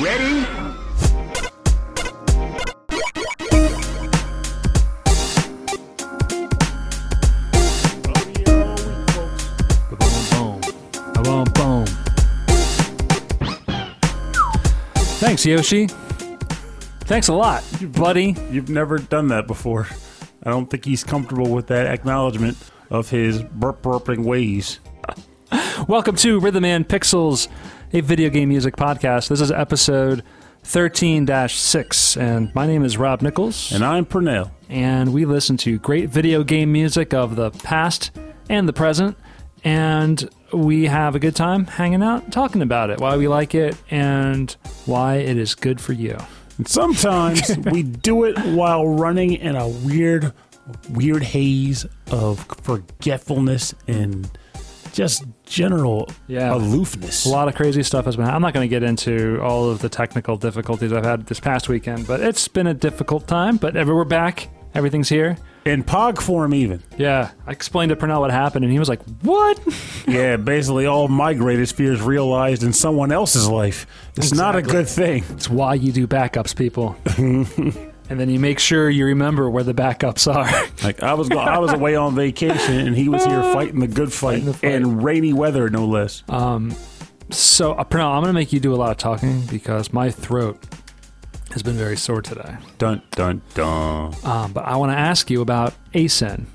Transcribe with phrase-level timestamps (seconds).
[0.00, 0.46] Ready?
[9.98, 10.60] Boom,
[11.24, 11.86] boom, boom.
[15.18, 15.88] Thanks, Yoshi.
[17.00, 18.36] Thanks a lot, buddy.
[18.52, 19.88] You've never done that before.
[20.44, 22.56] I don't think he's comfortable with that acknowledgement
[22.90, 24.78] of his burp burping ways.
[25.88, 27.48] Welcome to Rhythm and Pixels,
[27.92, 29.28] a video game music podcast.
[29.28, 30.22] This is episode
[30.64, 34.50] 13 6, and my name is Rob Nichols, And I'm Purnell.
[34.68, 38.10] and we listen to great video game music of the past
[38.48, 39.16] and the present,
[39.64, 43.76] and we have a good time hanging out, talking about it, why we like it,
[43.90, 44.54] and
[44.86, 46.16] why it is good for you.
[46.58, 50.32] And sometimes we do it while running in a weird,
[50.90, 54.28] weird haze of forgetfulness and
[54.92, 56.54] just general Yeah.
[56.54, 57.26] aloofness.
[57.26, 58.26] A lot of crazy stuff has been.
[58.26, 61.68] I'm not going to get into all of the technical difficulties I've had this past
[61.68, 63.56] weekend, but it's been a difficult time.
[63.56, 65.36] But ever we're back, everything's here.
[65.64, 66.82] In pog form, even.
[66.96, 69.58] Yeah, I explained to Purnell what happened, and he was like, "What?"
[70.08, 73.86] Yeah, basically all my greatest fears realized in someone else's life.
[74.16, 75.24] It's not a good thing.
[75.30, 76.96] It's why you do backups, people.
[78.08, 80.48] and then you make sure you remember where the backups are.
[80.82, 83.88] Like I was, go- I was away on vacation, and he was here fighting the
[83.88, 84.72] good fight, Fighting the fight.
[84.72, 86.22] in rainy weather, no less.
[87.30, 90.10] so, uh, Purnell, I'm going to make you do a lot of talking because my
[90.10, 90.58] throat
[91.52, 92.56] has been very sore today.
[92.78, 94.14] Dun dun dun.
[94.24, 96.46] Um, but I want to ask you about ACen.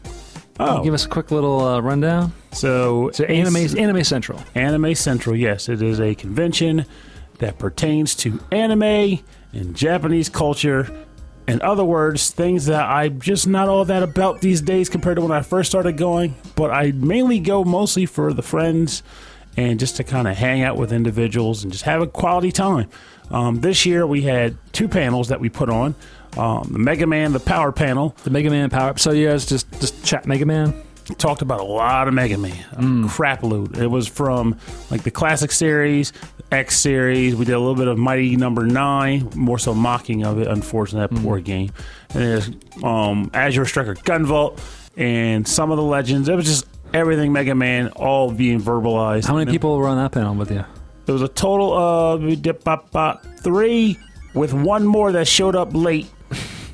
[0.59, 2.31] Oh, Give us a quick little uh, rundown.
[2.51, 4.39] so So, Anime, Anime Central.
[4.55, 6.85] Anime Central, yes, it is a convention
[7.39, 9.19] that pertains to anime
[9.51, 11.05] and Japanese culture.
[11.47, 15.21] In other words, things that I'm just not all that about these days compared to
[15.21, 16.35] when I first started going.
[16.55, 19.03] But I mainly go mostly for the friends
[19.57, 22.89] and just to kind of hang out with individuals and just have a quality time.
[23.29, 25.95] Um, this year we had two panels that we put on
[26.37, 28.97] um, the Mega Man, the Power panel, The Mega Man Power.
[28.97, 30.73] So you guys just just chat Mega Man.
[31.17, 33.77] Talked about a lot of Mega Man, a crap loot.
[33.77, 34.57] It was from
[34.89, 36.13] like the classic series,
[36.51, 37.35] X series.
[37.35, 40.47] We did a little bit of Mighty Number Nine, more so mocking of it.
[40.47, 41.71] Unfortunately, that poor game.
[42.13, 42.49] And there's
[42.83, 44.59] um, Azure Striker Gunvolt
[44.97, 46.29] and some of the legends.
[46.29, 49.25] It was just everything Mega Man, all being verbalized.
[49.25, 50.63] How many people were on that panel with you?
[51.05, 52.21] There was a total of
[53.41, 53.97] three,
[54.33, 56.07] with one more that showed up late.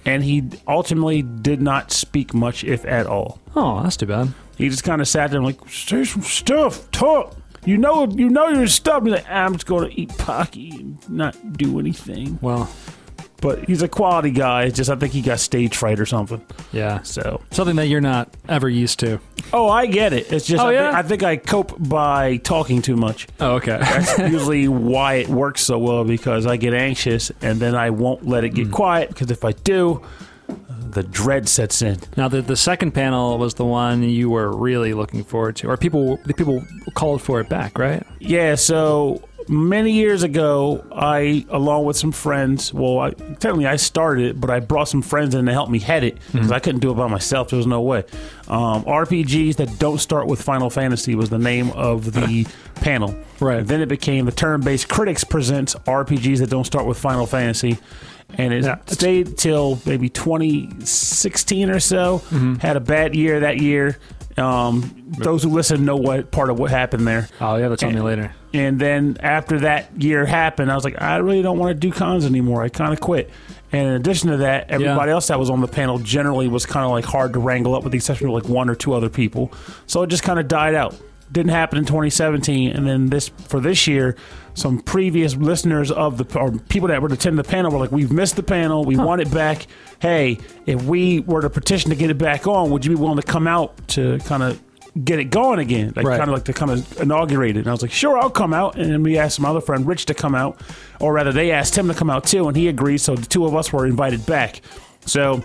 [0.10, 3.40] And he ultimately did not speak much, if at all.
[3.56, 4.34] Oh, that's too bad.
[4.58, 7.36] He just kind of sat there and like, say some stuff, talk.
[7.64, 9.04] You know, you know your stuff.
[9.04, 12.40] He's like, I'm just going to eat Pocky and not do anything.
[12.42, 12.68] Well,
[13.42, 14.70] But he's a quality guy.
[14.70, 16.46] Just I think he got stage fright or something.
[16.72, 17.02] yeah.
[17.04, 19.20] So, Something that you're not ever used to.
[19.54, 20.32] oh, I get it.
[20.32, 20.92] It's just Oh, I, yeah?
[20.92, 23.28] think, I think I cope by talking too much.
[23.40, 23.78] Oh, okay.
[23.80, 28.28] That's usually why it works so well because I get anxious and then I won't
[28.28, 28.74] let it get hmm.
[28.74, 30.02] quiet because if I do,
[30.92, 32.00] the dread sets in.
[32.18, 35.78] now, the the second panel was the one you were really looking forward to, or
[35.78, 36.64] people the people
[36.96, 38.04] called for it back, right?
[38.20, 44.26] Yeah, so many years ago, I, along with some friends, well, I, technically I started
[44.28, 46.82] it, but I brought some friends in to help me head it because I couldn't
[46.82, 47.50] do it by myself.
[47.50, 48.06] There was no way.
[48.48, 53.16] Um, RPGs that don't start with Final Fantasy was the name of the panel.
[53.40, 53.60] Right.
[53.60, 57.26] And then it became the Turn Based Critics presents RPGs that don't start with Final
[57.26, 57.78] Fantasy.
[58.38, 62.20] And it Yeah, stayed till maybe 2016 or so.
[62.62, 63.98] Had a bad year that year.
[64.38, 67.28] Um, those who listen know what part of what happened there.
[67.42, 68.34] Oh, yeah, that's on me later.
[68.54, 71.92] And then after that year happened, I was like, I really don't want to do
[71.92, 72.64] cons anymore.
[72.64, 73.30] I kind of quit.
[73.72, 75.14] And in addition to that, everybody Yeah.
[75.16, 77.84] else that was on the panel generally was kind of like hard to wrangle up,
[77.84, 79.52] with the exception of like one or two other people.
[79.86, 80.96] So it just kind of died out.
[81.32, 84.16] Didn't happen in 2017, and then this for this year,
[84.56, 88.12] some previous listeners of the or people that were attending the panel were like, "We've
[88.12, 88.84] missed the panel.
[88.84, 89.68] We want it back.
[90.00, 93.18] Hey, if we were to petition to get it back on, would you be willing
[93.18, 94.60] to come out to kind of
[95.04, 96.18] get it going again, like Right.
[96.18, 97.60] kind of like to kind of inaugurate it.
[97.62, 98.76] And I was like, sure, I'll come out.
[98.76, 100.60] And then we asked my other friend Rich to come out,
[101.00, 103.00] or rather, they asked him to come out too, and he agreed.
[103.00, 104.62] So the two of us were invited back.
[105.06, 105.44] So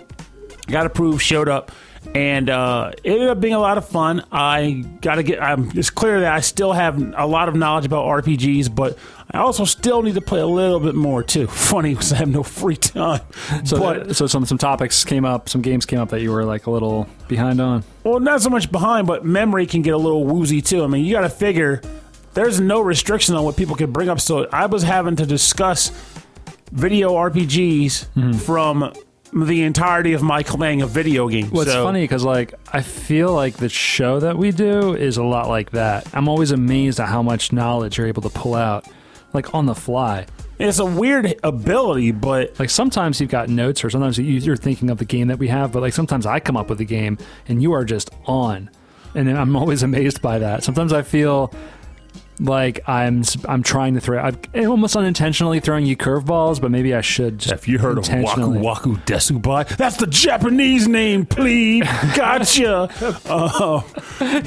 [0.67, 1.70] got approved, showed up,
[2.15, 4.25] and uh, it ended up being a lot of fun.
[4.31, 5.43] I got to get.
[5.43, 8.99] I'm, it's clear that I still have a lot of knowledge about RPGs, but
[9.31, 11.47] I also still need to play a little bit more too.
[11.49, 13.21] Funny because I have no free time.
[13.65, 16.45] So, but so some some topics came up, some games came up that you were
[16.45, 17.85] like a little behind on.
[18.05, 20.85] Well, not so much behind, but memory can get a little woozy too.
[20.85, 21.81] I mean, you got to figure
[22.35, 24.21] there's no restriction on what people can bring up.
[24.21, 25.91] So I was having to discuss
[26.71, 28.93] video RPGs from
[29.35, 31.51] the entirety of my playing of video games.
[31.51, 35.17] Well, it's So- funny because like I feel like the show that we do is
[35.17, 36.07] a lot like that.
[36.15, 38.87] I'm always amazed at how much knowledge you're able to pull out,
[39.33, 40.27] like on the fly.
[40.59, 44.89] It's a weird ability, but Like sometimes you've got notes, or sometimes you- you're thinking
[44.89, 47.19] of the game that we have, but like sometimes I come up with a game
[47.49, 48.71] and you are just on,
[49.17, 50.63] and then I'm always amazed by that.
[50.63, 51.53] Sometimes I feel
[52.41, 54.37] like I'm I'm trying to throw, I'm
[54.69, 57.39] almost unintentionally throwing you curveballs, but maybe I should.
[57.39, 58.61] Just have you heard of Waku.
[58.61, 59.69] Waku Desubai?
[59.77, 61.85] That's the Japanese name, please.
[62.17, 62.89] Gotcha.
[63.27, 63.83] uh,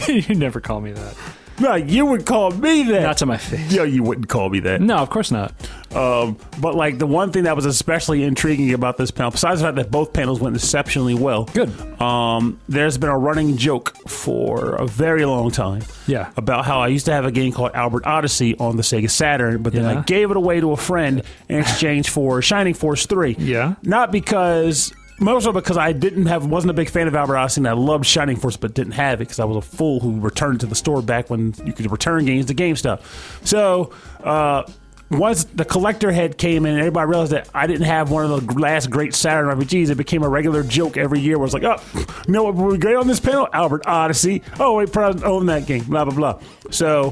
[0.08, 1.16] you never call me that.
[1.60, 3.02] No, you would call me that.
[3.04, 3.72] Not to my face.
[3.72, 4.82] yeah, you wouldn't call me that.
[4.82, 5.54] No, of course not.
[5.96, 9.68] Um, but like the one thing that was especially intriguing about this panel, besides the
[9.68, 11.70] fact that both panels went exceptionally well, Good.
[12.02, 15.82] Um, there's been a running joke for a very long time.
[16.06, 16.32] Yeah.
[16.38, 19.64] About how I used to have a game called Albert Odyssey on the Sega Saturn,
[19.64, 20.00] but then Yeah.
[20.00, 23.36] I gave it away to a friend in exchange for Shining Force Three.
[23.40, 23.76] Yeah.
[23.84, 24.94] Not because.
[25.20, 28.06] Mostly because I didn't have, wasn't a big fan of Albert Odyssey, and I loved
[28.06, 30.76] Shining Force, but didn't have it because I was a fool who returned to the
[30.76, 33.02] store back when you could return games to GameStop.
[33.46, 33.94] So,
[34.24, 34.64] uh,
[35.10, 38.46] once the collector head came in and everybody realized that I didn't have one of
[38.46, 41.38] the last great Saturn RPGs, it became a regular joke every year.
[41.38, 43.48] Where it's like, oh, you know what would be great on this panel?
[43.54, 44.42] Albert Odyssey.
[44.60, 45.86] Oh, wait, probably own that game.
[45.86, 46.42] Blah blah blah.
[46.72, 47.12] So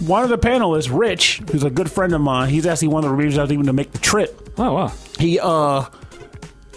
[0.00, 3.10] one of the panelists, Rich, who's a good friend of mine, he's actually one of
[3.10, 4.52] the reviewers I was even to make the trip.
[4.56, 4.92] Oh wow.
[5.18, 5.84] He uh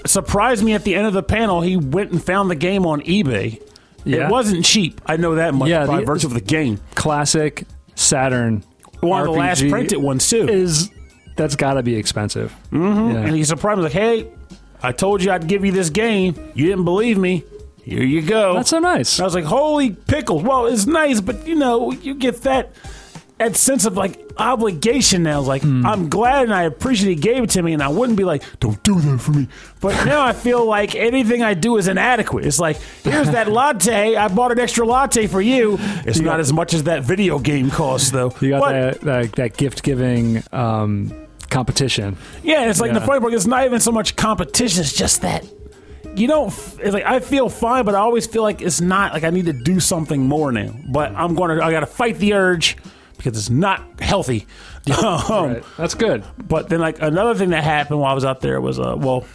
[0.09, 1.62] surprised me at the end of the panel.
[1.62, 3.62] He went and found the game on eBay.
[4.04, 4.25] Yeah.
[4.27, 5.01] It wasn't cheap.
[5.06, 6.80] I know that much Yeah, by the- virtue of the game.
[6.95, 7.63] Classic
[7.95, 8.63] Saturn.
[9.01, 10.48] One of the last printed ones too.
[10.48, 10.89] is
[11.36, 12.56] that's got to be expensive.
[12.71, 13.15] Mm-hmm.
[13.18, 14.27] And he surprised me like, "Hey,
[14.81, 16.33] I told you I'd give you this game.
[16.56, 17.44] You didn't believe me.
[17.83, 19.19] Here you go." That's so nice.
[19.19, 22.71] I was like, "Holy pickles!" Well, it's nice, but you know, you get that
[23.39, 25.41] that sense of like obligation now.
[25.41, 25.85] Like Hmm.
[25.85, 28.43] I'm glad and I appreciate he gave it to me, and I wouldn't be like,
[28.59, 29.47] "Don't do that for me."
[29.81, 32.45] But now I feel like anything I do is inadequate.
[32.45, 34.15] It's like, here's that latte.
[34.15, 35.77] I bought an extra latte for you.
[36.05, 38.33] It's not as much as that video game costs, though.
[38.41, 41.11] You got But- that, that that gift giving um,
[41.49, 42.17] competition.
[42.43, 43.05] Yeah, it's like the Yeah.
[43.05, 43.33] funny part.
[43.33, 44.81] It's not even so much competition.
[44.81, 45.45] It's just that
[46.15, 46.47] you don't.
[46.81, 49.13] It's like I feel fine, but I always feel like it's not.
[49.13, 50.71] Like I need to do something more now.
[50.89, 51.63] But I'm going to.
[51.63, 52.77] I got to fight the urge
[53.17, 54.47] because it's not healthy.
[55.03, 55.63] Um, Right.
[55.75, 56.23] That's good.
[56.37, 59.25] But then, like another thing that happened while I was out there was, uh, well,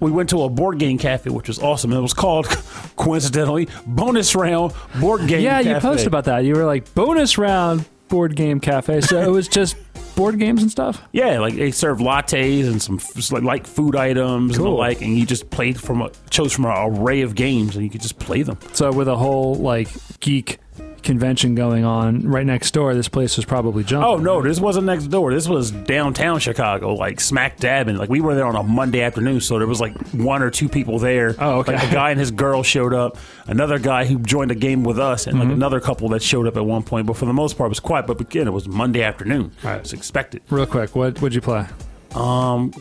[0.00, 1.92] we went to a board game cafe, which was awesome.
[1.92, 2.46] It was called,
[2.96, 5.40] coincidentally, Bonus Round Board Game.
[5.42, 6.40] Yeah, you posted about that.
[6.44, 9.00] You were like bonus round board game cafe.
[9.02, 9.76] So it was just
[10.16, 11.00] board games and stuff.
[11.12, 15.00] Yeah, like they serve lattes and some f- like, like food items and the like,
[15.00, 18.00] and you just played from a, chose from an array of games and you could
[18.02, 18.58] just play them.
[18.72, 19.88] So with a whole like
[20.20, 20.58] geek
[21.02, 24.08] convention going on right next door, this place was probably jumping.
[24.08, 25.32] Oh no, this wasn't next door.
[25.32, 27.88] This was downtown Chicago, like smack dab.
[27.88, 30.50] And like we were there on a Monday afternoon, so there was like one or
[30.50, 31.34] two people there.
[31.38, 31.74] Oh, okay.
[31.76, 33.16] Like a guy and his girl showed up.
[33.46, 35.48] Another guy who joined a game with us, and Mm-hmm.
[35.48, 37.06] like another couple that showed up at one point.
[37.06, 38.06] But for the most part, it was quiet.
[38.06, 39.52] But again, it was Monday afternoon.
[39.62, 39.78] Right.
[39.80, 40.42] It's expected.
[40.50, 41.66] Real quick, what would you play?
[42.14, 42.72] Um,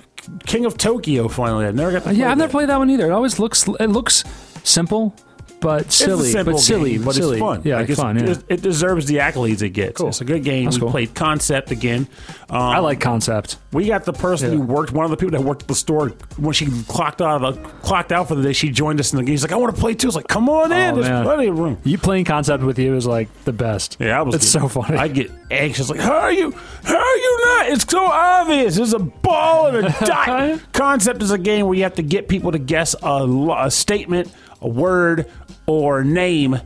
[0.45, 1.27] King of Tokyo.
[1.27, 2.03] Finally, I never got.
[2.03, 2.51] To yeah, I've never that.
[2.51, 3.07] played that one either.
[3.07, 4.23] It always looks it looks
[4.63, 5.15] simple,
[5.59, 7.37] but silly, it's a simple but silly, game, but silly.
[7.37, 7.61] it's fun.
[7.65, 8.19] Yeah, Like, it's fun.
[8.27, 8.35] Yeah.
[8.47, 9.97] It, deserves the accolades it gets.
[9.97, 10.09] Cool.
[10.09, 10.65] It's a good game.
[10.65, 10.91] That's we cool.
[10.91, 12.07] played Concept again.
[12.49, 13.57] Um, I like concept.
[13.73, 14.57] We got the person Yeah.
[14.57, 17.43] who worked, one of the people that worked at the store when she clocked out
[17.43, 18.53] of the, clocked out for the day.
[18.53, 19.33] She joined us in the game.
[19.33, 21.23] She's like, "I want to play too." It's like, "Come on in, Oh, there's man.
[21.25, 23.97] plenty of room." You playing concept with you is like the best.
[23.99, 24.35] Yeah, I was.
[24.35, 24.97] It's getting- so funny.
[24.97, 25.89] I get anxious.
[25.89, 26.51] Like, how are you?
[26.83, 27.69] How are you not?
[27.71, 28.75] It's so obvious.
[28.77, 30.59] There's a ball and a dot.
[30.71, 33.27] Concept is a game where you have to get people to guess a,
[33.57, 34.31] a statement,
[34.61, 35.29] a word,
[35.67, 36.59] or name.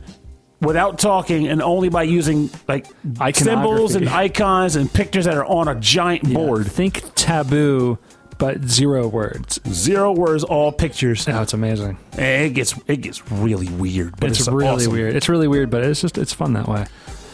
[0.60, 2.86] Without talking and only by using like
[3.34, 6.34] symbols and icons and pictures that are on a giant Yeah.
[6.36, 6.70] board.
[6.70, 7.98] Think taboo,
[8.38, 9.58] but zero words.
[9.66, 11.26] Zero words, all pictures.
[11.28, 11.98] Oh, it's amazing.
[12.12, 14.92] And it gets it gets really weird, but It's, it's, really awesome.
[14.92, 15.16] weird.
[15.16, 16.86] It's really weird, but it's just it's fun that way.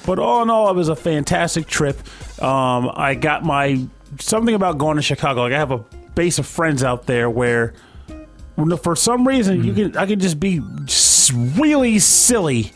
[0.06, 1.98] But all in all, it was a fantastic trip.
[2.42, 3.86] Um, I got my
[4.20, 5.42] something about going to Chicago.
[5.42, 5.84] Like I have a
[6.14, 7.74] base of friends out there where,
[8.82, 10.62] for some reason, you can I can just be
[11.32, 12.72] really silly.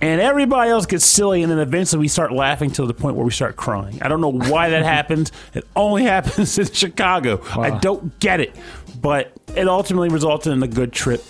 [0.00, 3.24] And everybody else gets silly, and then eventually we start laughing to the point where
[3.24, 4.02] we start crying.
[4.02, 5.32] I don't know why that happens.
[5.54, 7.40] It only happens in Chicago.
[7.56, 8.54] I don't get it,
[9.00, 11.24] but it ultimately resulted in a good trip.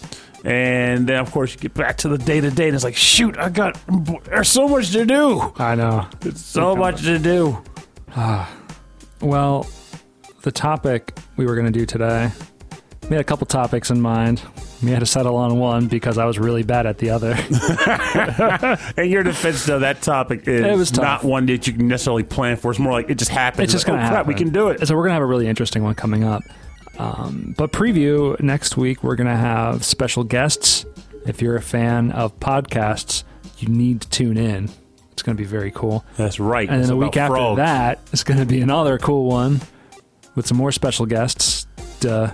[0.44, 2.96] And then, of course, you get back to the day to day, and it's like,
[2.96, 3.78] shoot, I got
[4.24, 5.52] there's so much to do.
[5.56, 6.08] I know.
[6.34, 7.62] So much to do.
[8.16, 8.52] Ah.
[9.20, 9.66] Well,
[10.42, 12.30] the topic we were going to do today,
[13.08, 14.42] we had a couple topics in mind.
[14.82, 17.32] We had to settle on one because I was really bad at the other.
[19.02, 22.22] In your defense, though, that topic is It was not one that you can necessarily
[22.22, 22.70] plan for.
[22.70, 23.64] It's more like it just happens.
[23.64, 24.28] It's just Like, going to oh, crap, happen.
[24.28, 24.86] We can do it.
[24.86, 26.42] So we're going to have a really interesting one coming up.
[26.98, 30.84] Um, but preview next week, we're going to have special guests.
[31.26, 33.24] If you're a fan of podcasts,
[33.58, 34.68] you need to tune in.
[35.12, 36.04] It's going to be very cool.
[36.16, 36.68] That's right.
[36.68, 37.56] And then a week after frogs.
[37.58, 39.60] that, it's going to be another cool one.
[40.34, 41.66] with some more special guests.
[42.00, 42.30] Duh.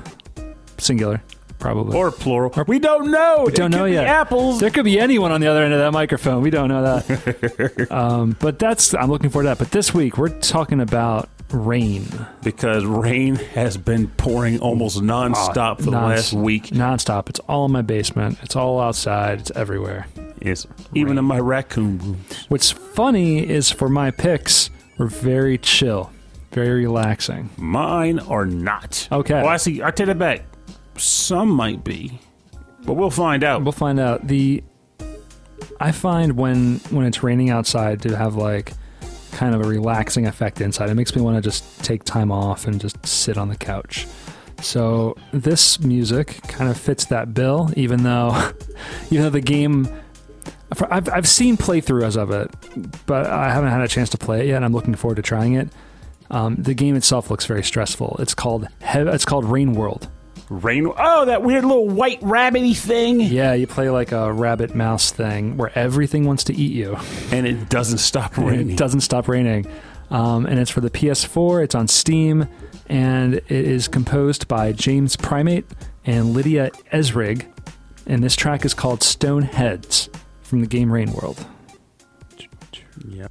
[0.80, 1.22] Singular,
[1.58, 1.96] probably.
[1.96, 2.52] Or plural.
[2.66, 3.44] we don't know.
[3.46, 4.06] We don't know yet.
[4.06, 4.60] apples.
[4.60, 6.42] There could be anyone on the other end of that microphone.
[6.42, 7.88] We don't know that.
[7.90, 9.58] um, but that's I'm looking forward to that.
[9.58, 12.04] But this week we're talking about rain.
[12.44, 16.66] because rain has been pouring almost nonstop for the Non- last week.
[16.68, 17.28] Nonstop.
[17.28, 18.38] It's all in my basement.
[18.42, 19.40] It's all outside.
[19.40, 20.06] It's everywhere.
[20.40, 22.24] Yes, even in my raccoon room.
[22.48, 26.10] What's funny is for my picks, we're very chill,
[26.52, 27.50] very relaxing.
[27.58, 29.06] Mine are not.
[29.12, 29.34] Okay.
[29.34, 29.82] Well, I see.
[29.82, 30.44] I take it back.
[30.96, 32.20] Some might be,
[32.84, 33.62] but we'll find out.
[33.62, 34.26] We'll find out.
[34.26, 34.62] The
[35.80, 38.72] I find when when it's raining outside to have like
[39.32, 40.90] kind of a relaxing effect inside.
[40.90, 44.06] It makes me want to just take time off and just sit on the couch.
[44.60, 48.52] So this music kind of fits that bill, even though
[49.10, 49.88] even though the game
[50.90, 52.50] I've I've seen playthroughs of it,
[53.06, 54.56] but I haven't had a chance to play it yet.
[54.56, 55.68] and I'm looking forward to trying it.
[56.30, 58.16] Um, the game itself looks very stressful.
[58.20, 60.08] It's called it's called Rain World.
[60.50, 60.92] Rain.
[60.98, 63.20] Oh, that weird little white rabbity thing.
[63.20, 66.96] Yeah, you play like a rabbit mouse thing where everything wants to eat you.
[67.30, 68.72] And it doesn't stop raining.
[68.72, 69.66] It doesn't stop raining.
[70.10, 71.62] Um, and it's for the PS4.
[71.62, 72.48] It's on Steam,
[72.88, 75.66] and it is composed by James Primate
[76.04, 77.46] and Lydia Esrig.
[78.06, 80.10] And this track is called Stone Heads
[80.42, 81.46] from the game Rain World.
[83.06, 83.28] Yeah.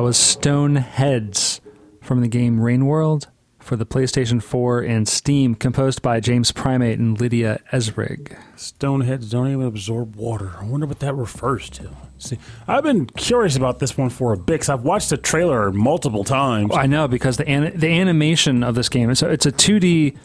[0.00, 1.60] That was Stone Heads
[2.00, 3.28] from the game Rain World
[3.58, 8.34] for the PlayStation 4 and Steam, composed by James Primate and Lydia Esrig.
[8.56, 10.52] Stoneheads don't even absorb water.
[10.58, 11.90] I wonder what that refers to.
[12.16, 15.70] See, I've been curious about this one for a bit because I've watched the trailer
[15.70, 16.74] multiple times.
[16.74, 20.16] I know because the an- the animation of this game it's a, it's a 2D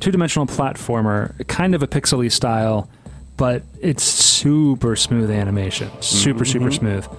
[0.00, 2.90] two dimensional platformer, kind of a pixely style,
[3.38, 7.00] but it's super smooth animation, super super mm-hmm.
[7.02, 7.17] smooth.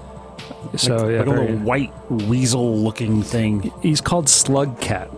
[0.76, 3.72] So yeah, like a little white weasel-looking thing.
[3.82, 5.10] he's called Slug Cat.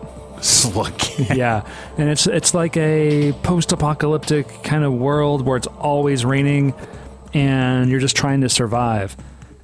[0.41, 0.93] Slug.
[1.35, 1.67] yeah,
[1.97, 6.73] and it's it's like a post-apocalyptic kind of world where it's always raining,
[7.33, 9.15] and you're just trying to survive.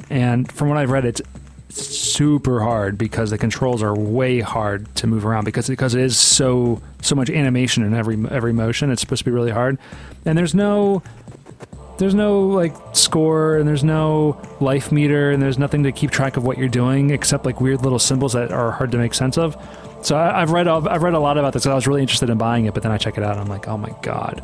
[0.10, 1.22] And from what I've read, it's
[1.70, 6.18] super hard because the controls are way hard to move around because because it is
[6.18, 8.92] so so much animation in every every motion.
[8.92, 9.78] It's supposed to be really hard,
[10.26, 11.02] and there's no
[11.98, 16.38] there's no like score and there's no life meter and there's nothing to keep track
[16.38, 19.38] of what you're doing except like weird little symbols that are hard to make sense
[19.38, 19.58] of.
[20.02, 21.66] So I, I've read I've read a lot about this.
[21.66, 23.48] I was really interested in buying it, but then I check it out and I'm
[23.48, 24.44] like, oh my god,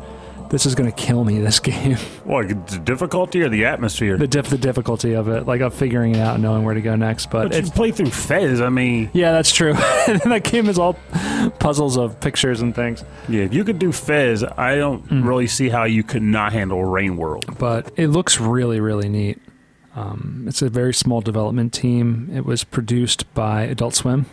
[0.54, 1.40] this is gonna kill me.
[1.40, 4.16] This game, What, the difficulty or the atmosphere?
[4.16, 6.80] the diff, the difficulty of it, like of figuring it out and knowing where to
[6.80, 7.26] go next.
[7.30, 8.60] But but it's you play through Fez.
[8.60, 9.72] I mean, yeah, that's true.
[10.06, 10.94] that game is all
[11.58, 13.02] puzzles of pictures and things.
[13.28, 15.26] yeah, if you could do Fez, I don't Mm.
[15.26, 17.44] really see how you could not handle Rain World.
[17.58, 19.40] but it looks really really neat
[19.96, 24.26] um, it's a very small development team it was produced by adult swim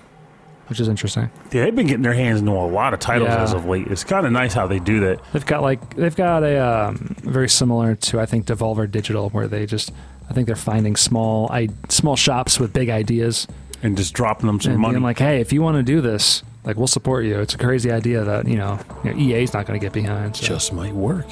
[0.71, 3.43] which is interesting Yeah, they've been getting their hands into a lot of titles Yeah.
[3.43, 3.87] as of late.
[3.87, 5.19] It's kind of nice how they do that.
[5.33, 9.47] they've got like they've got a um, very similar to i think devolver digital where
[9.49, 9.91] they just
[10.29, 13.47] i think they're finding small I, small shops with big ideas
[13.83, 14.93] and just dropping them some and money.
[14.93, 17.57] being like hey if you want to do this like we'll support you it's a
[17.57, 20.45] crazy idea that you know, you know ea's not going to get behind so.
[20.45, 21.25] just might work.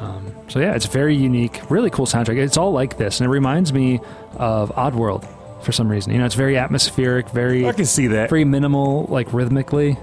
[0.00, 2.36] Um, so yeah, it's very unique, really cool soundtrack.
[2.36, 4.00] It's all like this, and it reminds me
[4.36, 5.24] of Oddworld
[5.62, 6.12] for some reason.
[6.12, 8.28] You know, it's very atmospheric, very I can see that.
[8.28, 9.96] very minimal, like rhythmically.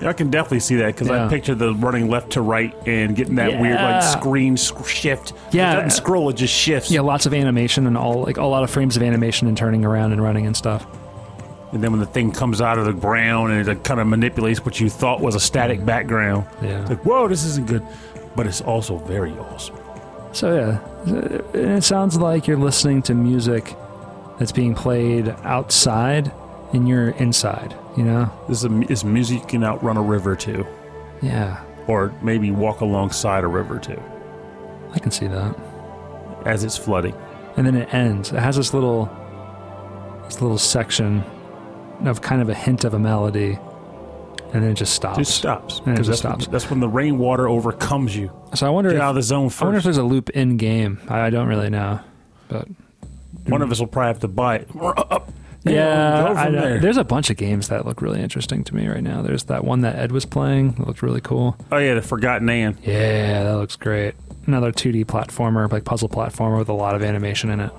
[0.00, 1.26] I can definitely see that because Yeah.
[1.26, 5.32] I picture the running left to right and getting that weird like screen sc- shift.
[5.50, 5.72] Yeah.
[5.72, 6.90] it doesn't scroll; it just shifts.
[6.90, 9.84] Yeah, lots of animation and all like a lot of frames of animation and turning
[9.84, 10.86] around and running and stuff.
[11.72, 14.64] And then when the thing comes out of the ground and it kind of manipulates
[14.64, 15.86] what you thought was a static mm-hmm.
[15.86, 16.80] background, Yeah.
[16.82, 17.84] it's like whoa, this isn't good,
[18.36, 19.76] but it's also very awesome.
[20.32, 23.74] So yeah, it sounds like you're listening to music
[24.38, 26.30] that's being played outside
[26.72, 27.74] and you're inside.
[27.96, 28.30] You know?
[28.48, 30.64] This is, a, is music you can outrun a river to,
[31.22, 34.00] Yeah, or maybe walk alongside a river to
[34.94, 35.56] I can see that.
[36.46, 37.14] as it's flooding.
[37.56, 38.30] and then it ends.
[38.32, 39.06] It has this little,
[40.26, 41.24] this little section
[42.04, 43.58] of kind of a hint of a melody,
[44.52, 45.18] and then it just stops.
[45.18, 46.46] It just stops And it just that's, stops.
[46.46, 48.30] that's when the rainwater overcomes you.
[48.54, 50.30] So I wonder Get if out of the zone I wonder if there's a loop
[50.30, 51.00] in game.
[51.08, 52.00] I, I don't really know,
[52.48, 52.68] but
[53.48, 54.68] One of us will probably have to buy it.
[55.64, 56.78] Yeah, I there.
[56.78, 59.22] there's a bunch of games that look really interesting to me right now.
[59.22, 61.56] There's that one that Ed was playing that looked really cool.
[61.72, 62.78] Oh yeah, the Forgotten Anne.
[62.82, 64.14] Yeah, that looks great.
[64.46, 67.72] Another 2D platformer, like puzzle platformer with a lot of animation in it.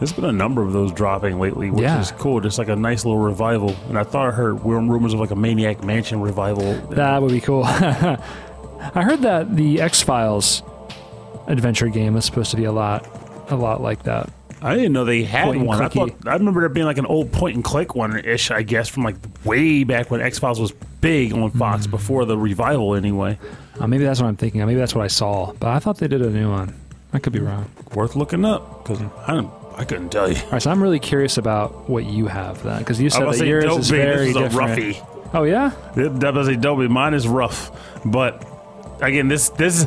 [0.00, 2.00] There's been a number of those dropping lately, which Yeah.
[2.00, 2.40] is cool.
[2.40, 3.76] Just like a nice little revival.
[3.88, 6.74] And I thought I heard rumors of like a Maniac Mansion revival.
[6.90, 7.64] That would be cool.
[7.66, 8.18] I
[9.02, 10.62] heard that the X Files
[11.46, 13.06] adventure game is supposed to be a lot,
[13.50, 14.30] a lot like that.
[14.60, 15.80] I didn't know they had Point one.
[15.80, 16.10] I clicky.
[16.16, 18.88] thought I remember there being like an old point and click one ish, I guess,
[18.88, 21.90] from like way back when X Files was big on Fox Hmm.
[21.92, 22.94] before the revival.
[22.94, 23.38] Anyway,
[23.80, 24.60] Uh, maybe that's what I'm thinking.
[24.66, 26.74] Maybe that's what I saw, but I thought they did a new one.
[27.12, 27.66] I could be wrong.
[27.94, 30.36] worth looking up because I don't, I couldn't tell you.
[30.46, 33.46] All right, so I'm really curious about what you have then, because you said that
[33.46, 34.70] yours is very this is a different.
[34.70, 35.00] roughie.
[35.32, 36.88] Oh yeah, That was Adobe.
[36.88, 37.70] Mine is rough,
[38.04, 38.44] but
[39.00, 39.86] again, this this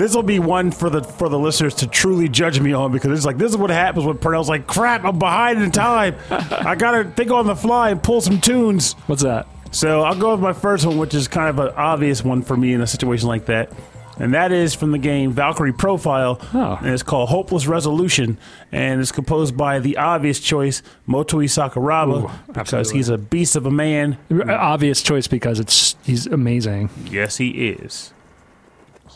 [0.00, 3.10] this will be one for the for the listeners to truly judge me on because
[3.12, 6.16] it's like this is what happens when Purnell's like, "Crap, I'm behind in time.
[6.30, 9.46] I gotta think on the fly and pull some tunes." what's that?
[9.72, 12.56] So I'll go with my first one, which is kind of an obvious one for
[12.56, 13.70] me in a situation like that.
[14.18, 16.38] And that is from the game Valkyrie Profile.
[16.52, 16.78] Oh.
[16.80, 18.36] And it's called Hopeless Resolution.
[18.70, 22.98] And it's composed by the obvious choice, Motoi Sakuraba, Ooh, because absolutely.
[22.98, 24.18] he's a beast of a man.
[24.30, 26.90] Obvious choice because it's he's amazing.
[27.10, 28.12] Yes, he is.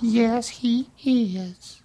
[0.03, 0.89] Yes, he
[1.39, 1.84] is.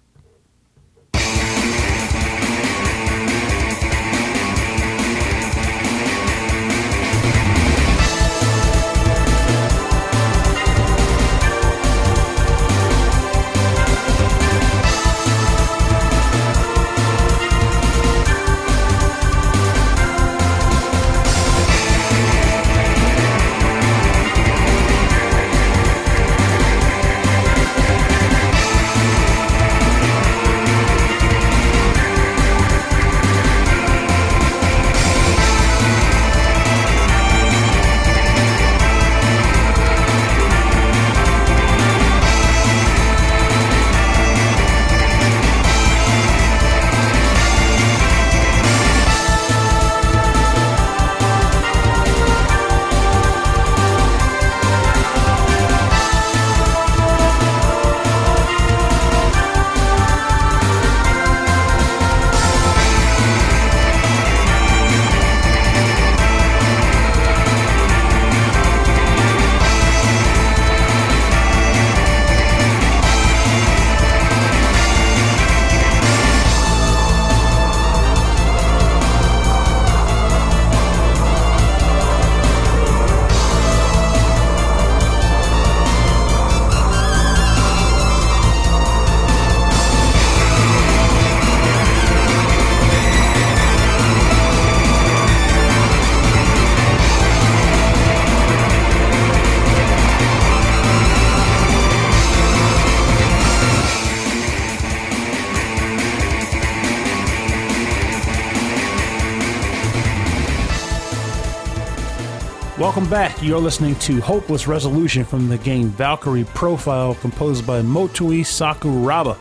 [113.10, 113.42] Back.
[113.42, 119.36] You're listening to Hopeless Resolution from the game Valkyrie Profile, composed by Motoi Sakuraba.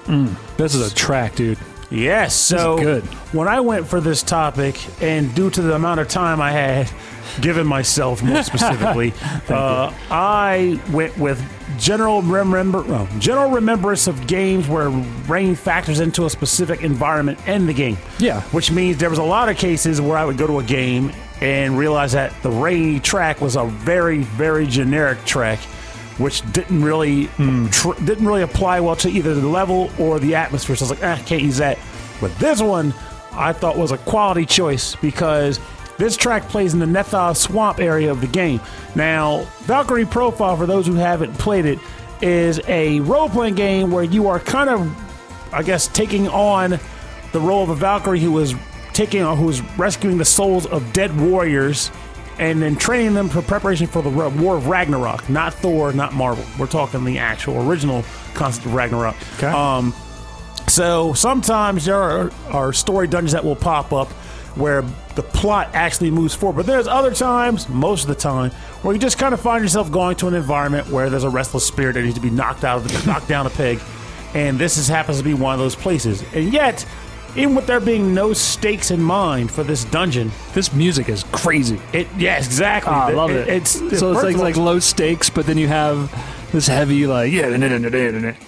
[0.57, 1.59] This is a track, dude.
[1.91, 3.03] Yes, so good.
[3.33, 6.91] when I went for this topic, and due to the amount of time I had
[7.41, 9.13] given myself, more specifically,
[9.49, 11.39] uh, I went with
[11.79, 17.65] general remember well, general remembrance of games where rain factors into a specific environment in
[17.67, 17.97] the game.
[18.19, 18.41] Yeah.
[18.51, 21.11] which means there was a lot of cases where I would go to a game
[21.41, 25.59] and realized that the rainy track was a very, very generic track.
[26.17, 27.27] Which didn't really
[27.71, 30.75] tr- didn't really apply well to either the level or the atmosphere.
[30.75, 31.79] So I was like, ah, can't use that.
[32.19, 32.93] But this one,
[33.31, 35.61] I thought was a quality choice because
[35.97, 38.59] this track plays in the Nethov Swamp area of the game.
[38.95, 41.79] Now, Valkyrie Profile, for those who haven't played it,
[42.21, 46.79] is a role playing game where you are kind of, I guess, taking on
[47.31, 48.55] the role of a Valkyrie who is
[48.93, 51.91] taking or who's rescuing the souls of dead warriors
[52.39, 55.29] and then training them for preparation for the War of Ragnarok.
[55.29, 56.45] Not Thor, not Marvel.
[56.57, 59.15] We're talking the actual original concept of Ragnarok.
[59.37, 59.47] Okay.
[59.47, 59.93] Um,
[60.67, 64.07] so sometimes there are, are story dungeons that will pop up
[64.55, 64.83] where
[65.15, 66.57] the plot actually moves forward.
[66.57, 69.91] But there's other times, most of the time, where you just kind of find yourself
[69.91, 72.77] going to an environment where there's a restless spirit that needs to be knocked out
[72.77, 73.79] of the, knocked down a peg.
[74.33, 76.23] And this is, happens to be one of those places.
[76.33, 76.85] And yet,
[77.35, 81.79] even with there being no stakes in mind for this dungeon, This music is crazy.
[81.93, 82.93] it yes, exactly.
[82.93, 83.47] Ah, I love it.
[83.47, 86.11] It's so it's like like low stakes, but then you have
[86.51, 87.47] this heavy like yeah.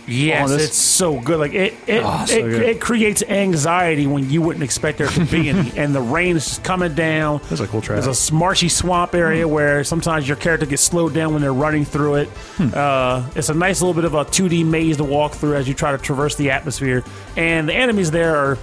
[0.08, 1.40] Yes, all this- it's so good.
[1.40, 2.62] Like it, it, Oh, so it, good.
[2.64, 6.46] it creates anxiety when you wouldn't expect there to be any, and the rain is
[6.46, 7.42] just coming down.
[7.50, 8.02] That's a cool track.
[8.04, 11.86] There's a marshy swamp area where sometimes your character gets slowed down when they're running
[11.86, 12.28] through it.
[12.58, 12.70] Hmm.
[12.74, 15.76] Uh, it's a nice little bit of a 2D maze to walk through as you
[15.76, 17.04] try to traverse the atmosphere,
[17.38, 18.58] and the enemies there are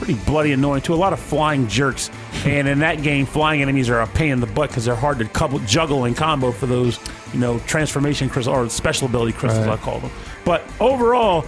[0.00, 2.10] pretty bloody annoying to A lot of flying jerks,
[2.46, 5.18] and in that game, flying enemies are a pain in the butt because they're hard
[5.18, 6.98] to couple, juggle and combo for those,
[7.34, 9.78] you know, transformation crystals or special ability crystals Right.
[9.78, 10.10] I call them.
[10.46, 11.44] But overall,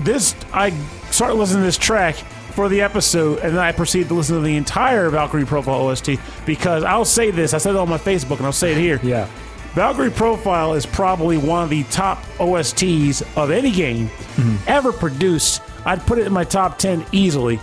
[0.00, 0.70] this I
[1.10, 2.14] started listening to this track
[2.52, 6.10] for the episode, and then I proceeded to listen to the entire Valkyrie Profile OST
[6.46, 7.52] because I'll say this.
[7.52, 9.00] I said it on my Facebook, and I'll say it here.
[9.02, 9.28] yeah.
[9.74, 14.56] Valkyrie Profile is probably one of the top OSTs of any game mm-hmm.
[14.68, 15.62] ever produced.
[15.84, 17.60] I'd put it in my top 10 easily.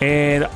[0.00, 0.48] And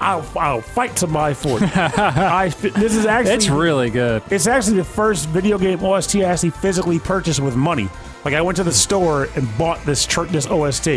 [0.00, 1.76] I'll, I'll fight to buy for it.
[1.76, 4.22] I, this is actually It's really good.
[4.30, 7.88] it's actually the first video game OST I actually physically purchased with money.
[8.24, 10.88] Like I went to the store and bought this tr- this OST,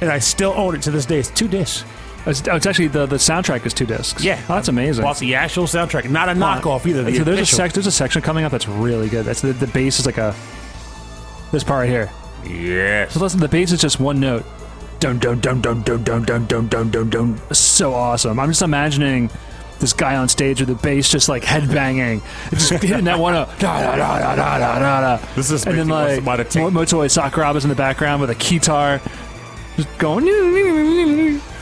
[0.00, 1.18] and I still own it to this day.
[1.18, 1.84] It's two discs.
[2.26, 4.22] It's, oh, it's actually the, the soundtrack is two discs.
[4.22, 5.02] Yeah, Oh, that's amazing.
[5.04, 7.02] Well, it's the actual soundtrack, not a knockoff either.
[7.04, 9.24] The so there's a sec- there's a section coming up that's really good.
[9.24, 10.34] That's the, the bass is like a
[11.52, 12.10] this part right here.
[12.48, 13.12] Yes.
[13.14, 14.44] So listen, the bass is just one note.
[15.00, 17.40] Dun dun dun dun dun dun dun dun dun dun dun.
[17.54, 18.40] So awesome.
[18.40, 19.30] I'm just imagining
[19.78, 23.48] this guy on stage with the bass just like headbanging, just hitting that one up.
[23.60, 25.26] Da, da, da, da, da, da, da, da.
[25.36, 27.68] This is and then making me want like somebody to take- Mo- Motoi Sakuraba's in
[27.70, 29.00] the background with a guitar,
[29.76, 30.24] just going.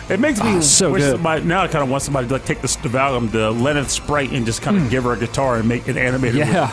[0.09, 1.13] It makes me Ah, so wish good.
[1.17, 1.63] somebody now.
[1.63, 4.63] I kind of want somebody to like take this Valum, the Lenneth Sprite, and just
[4.63, 6.37] kind of give her a guitar and make it animated.
[6.39, 6.55] with- Hmm.
[6.55, 6.73] Yeah.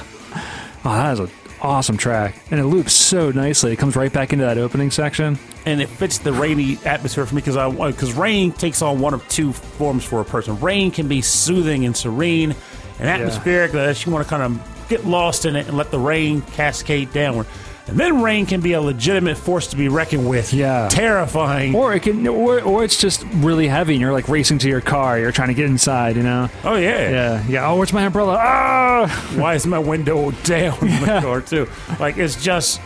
[0.86, 1.30] Oh, that is an
[1.63, 3.71] awesome track, and it loops so nicely.
[3.71, 5.39] It comes right back into that opening section.
[5.65, 9.13] and it fits the rainy atmosphere for me because I because rain takes on one
[9.13, 10.60] of two forms for a person.
[10.60, 12.54] Rain can be soothing and serene,
[12.99, 15.99] and atmospheric that you want to kind of get lost in it and let the
[15.99, 17.47] rain cascade downward.
[17.86, 20.54] And then rain can be a legitimate force to be reckoned with.
[20.54, 20.88] Yeah.
[20.89, 21.76] terrifying.
[21.76, 24.80] Or it can, or, or it's just really heavy, and you're like racing to your
[24.80, 25.19] car.
[25.19, 26.50] You're trying to get inside, you know.
[26.63, 27.10] oh yeah.
[27.10, 27.69] Yeah, yeah.
[27.69, 28.38] Oh, where's my umbrella?
[28.39, 29.08] Ah!
[29.36, 31.67] Why is my window down in the car too?
[32.00, 32.80] Like it's just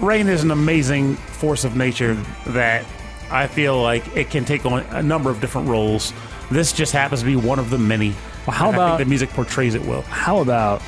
[0.00, 2.14] rain is an amazing force of nature
[2.48, 2.84] that
[3.30, 6.12] I feel like it can take on a number of different roles.
[6.50, 8.14] This just happens to be one of the many.
[8.46, 10.02] Well, how about- think the music portrays it well?
[10.02, 10.82] How about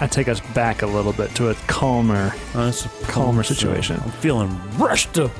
[0.00, 2.32] I take us back a little bit to a calmer?
[2.54, 4.00] Uh, it's a Calmer so situation.
[4.02, 5.30] I'm feeling rushed up.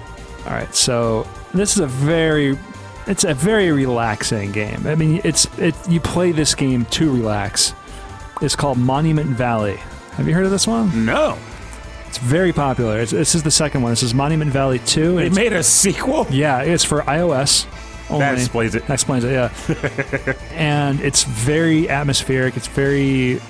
[0.46, 2.59] All right, so this is a very,
[3.07, 4.87] it's a very relaxing game.
[4.87, 5.75] I mean, it's it.
[5.88, 7.75] You play this game to relax.
[8.42, 9.77] It's called Monument Valley.
[10.16, 11.05] Have you heard of this one?
[11.05, 11.38] No,
[12.09, 12.99] It's very popular.
[13.01, 13.92] It's, this is the second one.
[13.92, 15.16] This is Monument Valley Two.
[15.16, 16.27] they made a sequel.
[16.31, 17.66] yeah, it's for iOS.
[18.11, 18.20] Only.
[18.25, 18.87] That explains it.
[18.88, 20.35] That explains it, yeah.
[20.53, 22.57] and it's very atmospheric.
[22.57, 23.40] It's very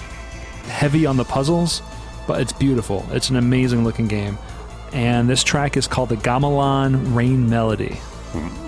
[0.70, 1.82] heavy on the puzzles,
[2.26, 3.04] but it's beautiful.
[3.10, 4.38] It's an amazing looking game.
[4.92, 7.94] And this track is called the Gamelan Rain Melody,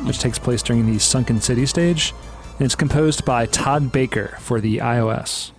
[0.04, 2.14] which takes place during the Sunken City stage.
[2.58, 5.52] And it's composed by Todd Baker for the iOS.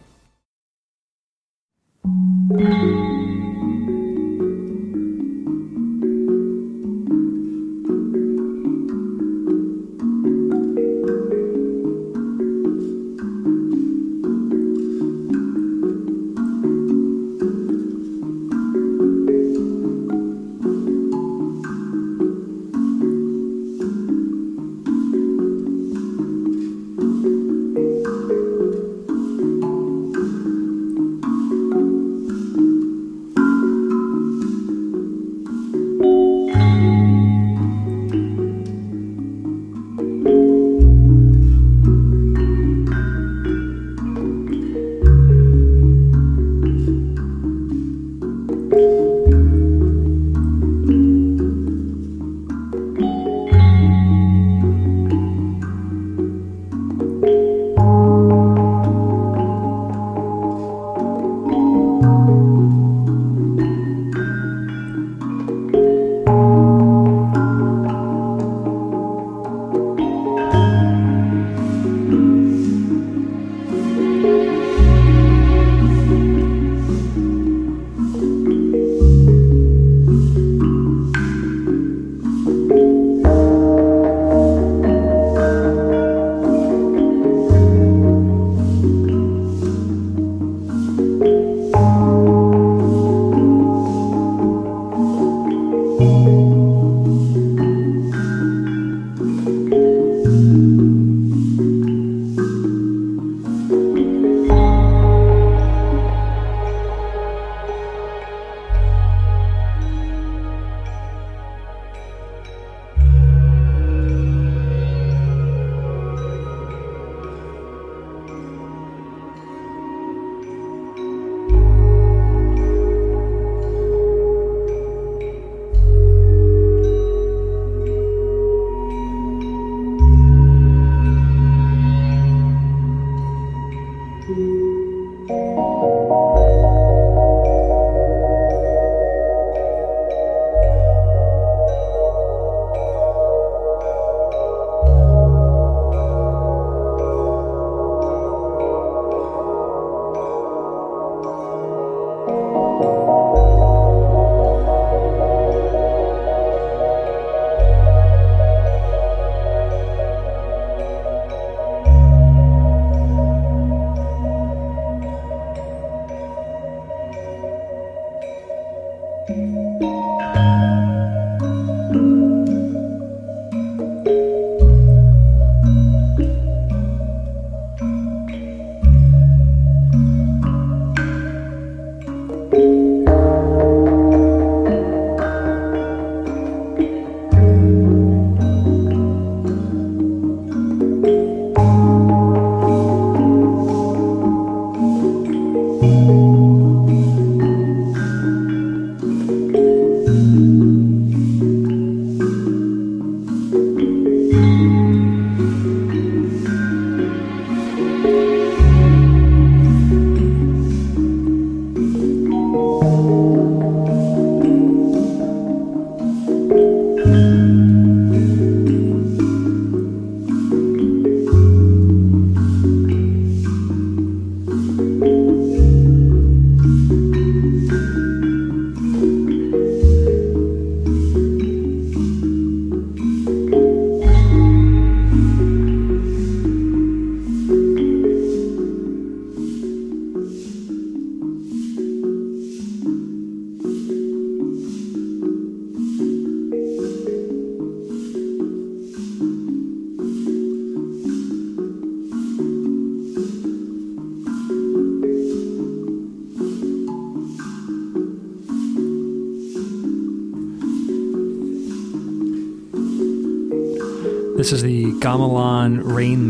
[195.84, 196.23] This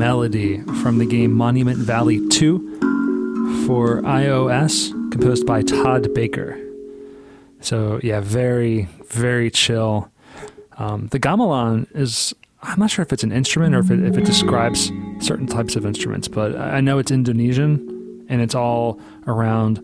[0.03, 6.59] Melody from the game Monument Valley 2 for iOS, composed by Todd Baker.
[7.61, 10.11] So, yeah, very, very chill.
[10.77, 14.17] Um, the gamelan is, I'm not sure if it's an instrument or if it, if
[14.17, 19.77] it describes certain types of instruments, but I know it's Indonesian and it's all around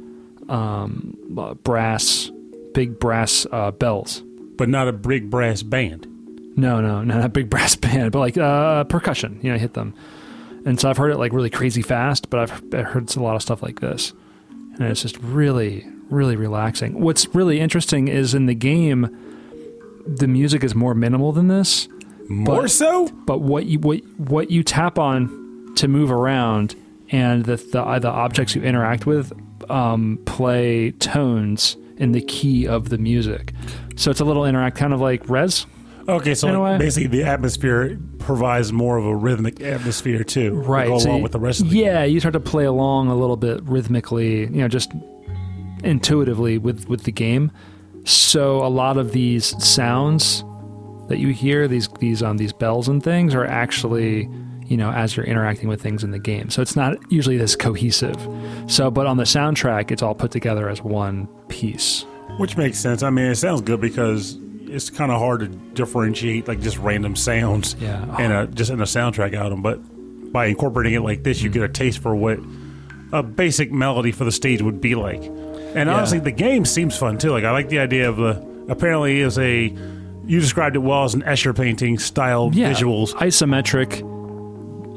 [0.49, 2.29] um, uh, brass,
[2.73, 4.21] big brass uh, bells.
[4.58, 6.09] But not a big brass band.
[6.60, 9.39] No, no, not a big brass band, but like uh, percussion.
[9.41, 9.93] You know, hit them.
[10.65, 12.39] And so I've heard it like really crazy fast, but
[12.74, 14.13] I've heard a lot of stuff like this,
[14.76, 17.00] and it's just really, really relaxing.
[17.00, 19.08] What's really interesting is in the game,
[20.06, 21.88] the music is more minimal than this.
[22.28, 23.08] More But- so?
[23.26, 26.76] But what you what what you tap on to move around,
[27.10, 29.32] and the the, the objects you interact with,
[29.72, 33.54] um, play tones in the key of the music.
[33.95, 35.65] So it's a little interact, kind of like Res.
[36.15, 40.50] Okay, so like, basically the atmosphere provides more of a rhythmic atmosphere too.
[40.52, 42.39] to right Go so along you- with the rest of the yeah you start to
[42.39, 44.91] play along a little bit rhythmically you know just
[45.84, 47.52] intuitively with with the game.
[48.06, 50.43] So a lot of these sounds
[51.08, 54.30] that you hear these these um these bells and things are actually
[54.65, 56.50] you know as you're interacting with things in the game.
[56.50, 58.17] So it's not usually this cohesive.
[58.67, 62.06] So but on the soundtrack it's all put together as one piece.
[62.38, 63.04] Which makes sense.
[63.04, 64.38] I mean, it sounds good because
[64.69, 68.03] it's kind of hard to differentiate like just random sounds Yeah.
[68.19, 69.62] and a, just in a soundtrack album.
[69.62, 69.79] But
[70.32, 72.39] by incorporating it like this, you get a taste for what
[73.12, 75.23] a basic melody for the stage would be like.
[75.23, 75.95] And Yeah.
[75.95, 77.32] honestly, the game seems fun too.
[77.32, 79.73] Like I like the idea of the apparently is a
[80.25, 83.13] you described it well as an Escher painting style yeah visuals.
[83.15, 84.01] isometric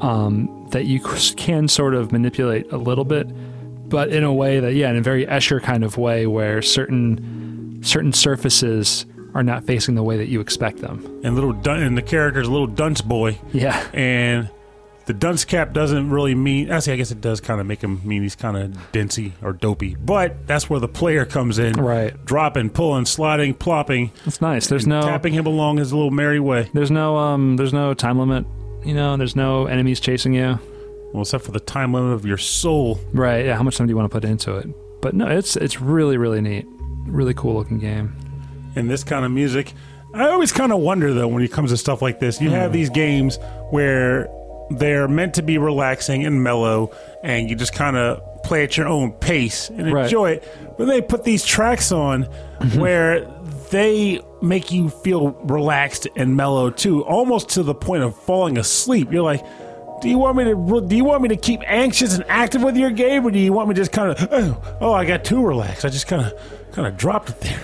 [0.03, 3.27] um, that you can sort of manipulate a little bit
[3.89, 7.79] but in a way that yeah in a very escher kind of way where certain
[7.83, 11.97] certain surfaces are not facing the way that you expect them And little dun- and
[11.97, 13.39] the character's a little dunce boy.
[13.51, 14.49] yeah and
[15.05, 16.71] the dunce cap doesn't really mean.
[16.71, 19.33] I Actually, I guess it does kind of make him mean he's kind of densy
[19.41, 19.95] or dopey.
[19.95, 22.13] But that's where the player comes in, Right.
[22.25, 26.69] Dropping, pulling, sliding, plopping, it's nice there's no tapping him along his little merry way.
[26.73, 28.45] there's no um there's no time limit
[28.85, 30.57] you know there's no enemies chasing you
[31.11, 32.97] Well, except for the time limit of your soul.
[33.13, 34.67] right yeah how much time do you want to put into it
[35.01, 36.65] but no it's it's really really neat
[37.07, 38.15] really cool looking game
[38.75, 39.73] in this kind of music.
[40.13, 42.39] I always kind of wonder though when it comes to stuff like this.
[42.41, 42.55] You Hmm.
[42.55, 43.39] have these games
[43.71, 44.29] where
[44.69, 46.91] they're meant to be relaxing and mellow,
[47.23, 50.05] and you just kind of play at your own pace and Right.
[50.05, 50.75] enjoy it.
[50.77, 52.23] But they put these tracks on
[52.77, 53.25] where
[53.71, 59.11] they make you feel relaxed and mellow too, almost to the point of falling asleep.
[59.11, 59.43] You're like.
[60.01, 60.83] Do you want me to?
[60.85, 63.53] Do you want me to keep anxious and active with your game, or do you
[63.53, 64.27] want me to just kind of?
[64.33, 65.85] Oh, oh, I got too relaxed.
[65.85, 66.33] I just kind of,
[66.73, 67.61] kind of dropped it there.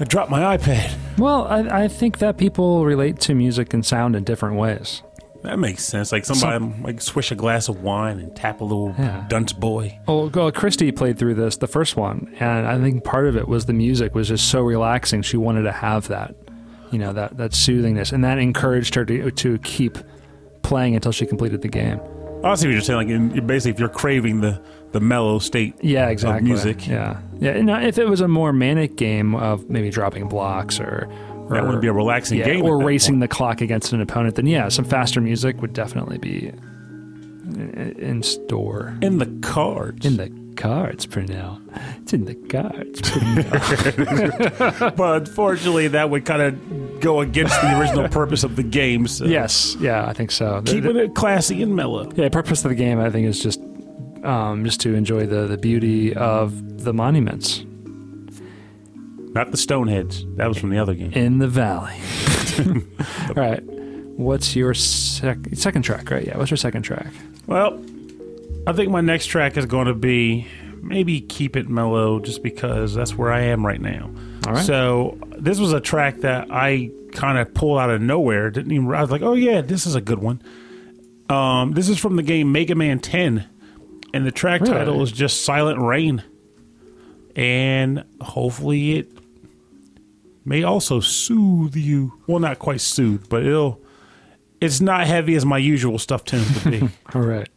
[0.00, 0.90] I dropped my iPad.
[1.18, 5.02] well I, I think that people relate to music and sound in different ways
[5.42, 6.10] That makes sense.
[6.12, 9.24] Like somebody like swish a glass of wine and tap a little Yeah.
[9.28, 9.98] dunce boy.
[10.06, 13.48] Well, go- Christy played through this, the first one, and I think part of it
[13.48, 15.22] was the music was just so relaxing.
[15.22, 16.34] She wanted to have that,
[16.90, 19.96] you know, that that soothingness, and that encouraged her to to keep
[20.62, 22.00] playing until she completed the game.
[22.44, 22.98] I see what you're saying.
[22.98, 24.60] Like in, basically, if you're craving the
[24.92, 25.74] the mellow state.
[25.82, 26.42] Yeah, exactly.
[26.48, 26.86] music.
[26.86, 27.50] Yeah, yeah.
[27.52, 31.08] And uh, if it was a more manic game of maybe dropping blocks or,
[31.48, 32.64] or That wouldn't be a relaxing yeah, game.
[32.64, 33.20] or racing point.
[33.22, 36.52] the clock against an opponent, then yeah, some faster music would definitely be
[37.98, 38.96] in, store.
[39.02, 40.04] in the cards.
[40.06, 41.60] In the cards, Pernell.
[42.02, 44.96] It's in the cards, Pernell.
[44.96, 49.06] but unfortunately, that would kind of go against the original purpose of the game.
[49.06, 50.60] So yes, yeah, I think so.
[50.60, 52.04] The- keeping it classy and mellow.
[52.14, 53.60] Yeah, the purpose of the game, I think, is just
[54.22, 57.64] um, just to enjoy the, the beauty of the monuments
[59.32, 60.36] Not the Stoneheads.
[60.36, 61.12] That was from the other game.
[61.12, 61.96] in the valley.
[63.28, 63.62] All right.
[64.16, 66.26] What's your sec- second track, right?
[66.26, 67.06] Yeah, what's your second track?
[67.46, 67.82] Well,
[68.66, 70.46] I think my next track is going to be
[70.82, 74.10] maybe keep it mellow, just because that's where I am right now.
[74.46, 74.64] All right.
[74.64, 78.50] So this was a track that I kind of pulled out of nowhere.
[78.50, 78.92] Didn't even.
[78.92, 80.42] I was like, oh yeah, this is a good one.
[81.30, 83.46] Um, this is from the game Mega Man 10,
[84.14, 84.72] and the track Really?
[84.74, 86.22] title is just Silent Rain.
[87.36, 89.12] And hopefully it
[90.44, 92.20] may also soothe you.
[92.26, 93.80] Well, not quite soothe, but it'll.
[94.60, 96.80] It's not heavy as my usual stuff tends to be.
[97.14, 97.48] All right.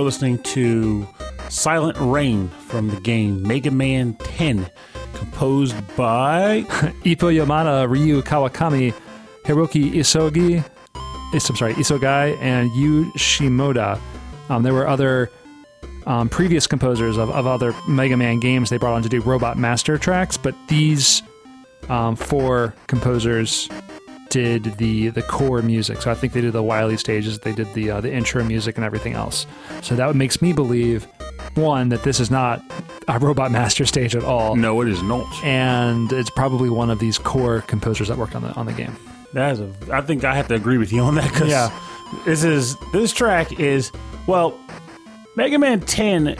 [0.00, 1.06] You're listening to
[1.50, 4.66] Silent Rain from the game Mega Man 10,
[5.12, 6.62] composed by
[7.04, 8.94] Ippo Yamada, Ryo Kawakami,
[9.44, 10.64] Hiroki Isogi,
[11.34, 14.00] I'm sorry, Isogai, and Yu Shimoda.
[14.48, 15.30] Um, there were other
[16.06, 19.58] um, previous composers of, of other Mega Man games they brought on to do Robot
[19.58, 21.22] Master tracks, but these
[21.90, 23.68] um, four composers
[24.30, 26.00] did the the core music.
[26.02, 28.76] So I think they did the Wily stages, they did the uh, the intro music
[28.76, 29.46] and everything else.
[29.82, 31.06] So that makes me believe
[31.54, 32.62] one that this is not
[33.08, 35.26] a Robot Master stage at all No, it is not.
[35.44, 38.96] and it's probably one of these core composers that worked on the on the game.
[39.34, 39.72] That is a.
[39.92, 41.70] I think I have to agree with you on that because Yeah.
[42.24, 43.92] this is this track is
[44.26, 44.58] well,
[45.36, 46.36] Mega Man 10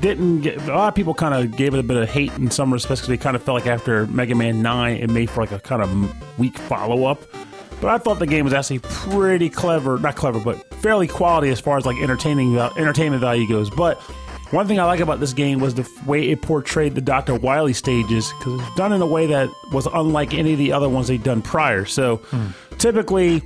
[0.00, 2.50] didn't get a lot of people kind of gave it a bit of hate in
[2.50, 5.40] some respects because they kind of felt like after Mega Man 9 it made for
[5.40, 7.22] like a kind of weak follow up.
[7.80, 11.60] But I thought the game was actually pretty clever, not clever, but fairly quality as
[11.60, 13.70] far as like entertaining entertainment value goes.
[13.70, 13.98] But
[14.50, 17.36] one thing I like about this game was the way it portrayed the Dr.
[17.36, 20.88] Wily stages because it's done in a way that was unlike any of the other
[20.88, 21.84] ones they'd done prior.
[21.84, 22.48] So hmm.
[22.76, 23.42] typically,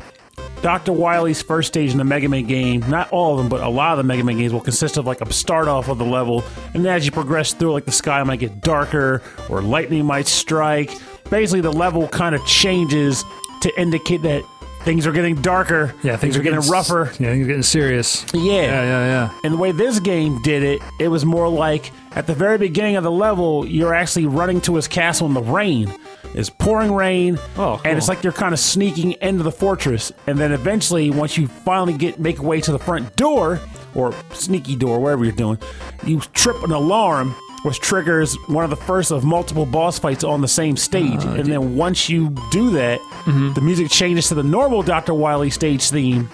[0.65, 0.93] Dr.
[0.95, 3.93] Wily's first stage in the Mega Man game, not all of them, but a lot
[3.93, 6.43] of the Mega Man games will consist of like a start off of the level,
[6.73, 10.91] and as you progress through, like the sky might get darker or lightning might strike.
[11.29, 13.25] Basically, the level kind of changes
[13.61, 14.43] to indicate that
[14.85, 15.95] things are getting darker.
[16.03, 17.11] Yeah, things are getting s- rougher.
[17.19, 18.25] Yeah, things are getting serious.
[18.33, 18.41] Yeah.
[18.43, 19.39] Yeah, yeah, yeah.
[19.45, 22.97] And the way this game did it, it was more like at the very beginning
[22.97, 25.95] of the level, you're actually running to his castle in the rain.
[26.35, 27.81] It's pouring rain, Oh, cool.
[27.85, 30.11] and it's like you're kind of sneaking into the fortress.
[30.27, 33.61] And then eventually, once you finally get make your way to the front door
[33.95, 35.59] or sneaky door, wherever you're doing,
[36.05, 40.41] you trip an alarm, which triggers one of the first of multiple boss fights on
[40.41, 41.21] the same stage.
[41.23, 43.55] Ah, and then once you do that, Mm-hmm.
[43.55, 45.15] the music changes to the normal Dr.
[45.15, 46.29] Wily stage theme,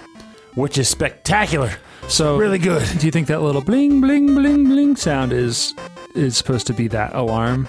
[0.55, 1.71] which is spectacular.
[2.09, 2.83] So Really good.
[2.99, 5.75] Do you think that little bling, bling, bling, bling sound is
[6.17, 7.69] is supposed to be that alarm?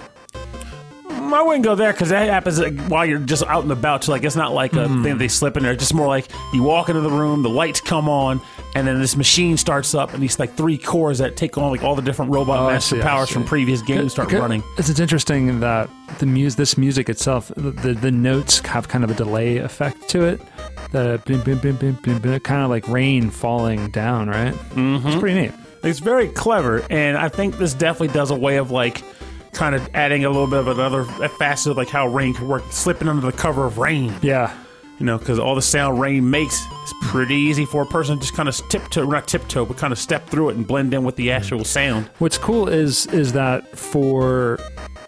[1.34, 4.04] I wouldn't go there because that happens like, while you're just out and about.
[4.04, 5.02] So like it's not like a Hmm.
[5.02, 5.72] thing they slip in there.
[5.72, 8.40] It's just more like you walk into the room, the lights come on,
[8.74, 11.82] and then this machine starts up, and these like three cores that take on like
[11.82, 13.34] all the different robot Oh, I master see, I powers see.
[13.34, 14.38] from previous games start Okay.
[14.38, 14.62] running.
[14.78, 19.04] It's, it's interesting that the mus this music itself, the, the the notes have kind
[19.04, 20.40] of a delay effect to it.
[20.92, 24.52] The kind of like rain falling down, right?
[24.74, 25.06] Mm-hmm.
[25.08, 25.52] It's pretty neat.
[25.82, 29.02] It's very clever, and I think this definitely does a way of like
[29.52, 32.64] kind of adding a little bit of another facet of like how rain can work,
[32.70, 34.14] slipping under the cover of rain.
[34.22, 34.54] Yeah,
[34.98, 38.20] You know, because all the sound rain makes is pretty easy for a person to
[38.20, 41.04] just kind of tiptoe, not tiptoe, but kind of step through it and blend in
[41.04, 42.06] with the actual sound.
[42.18, 44.58] What's cool is is that for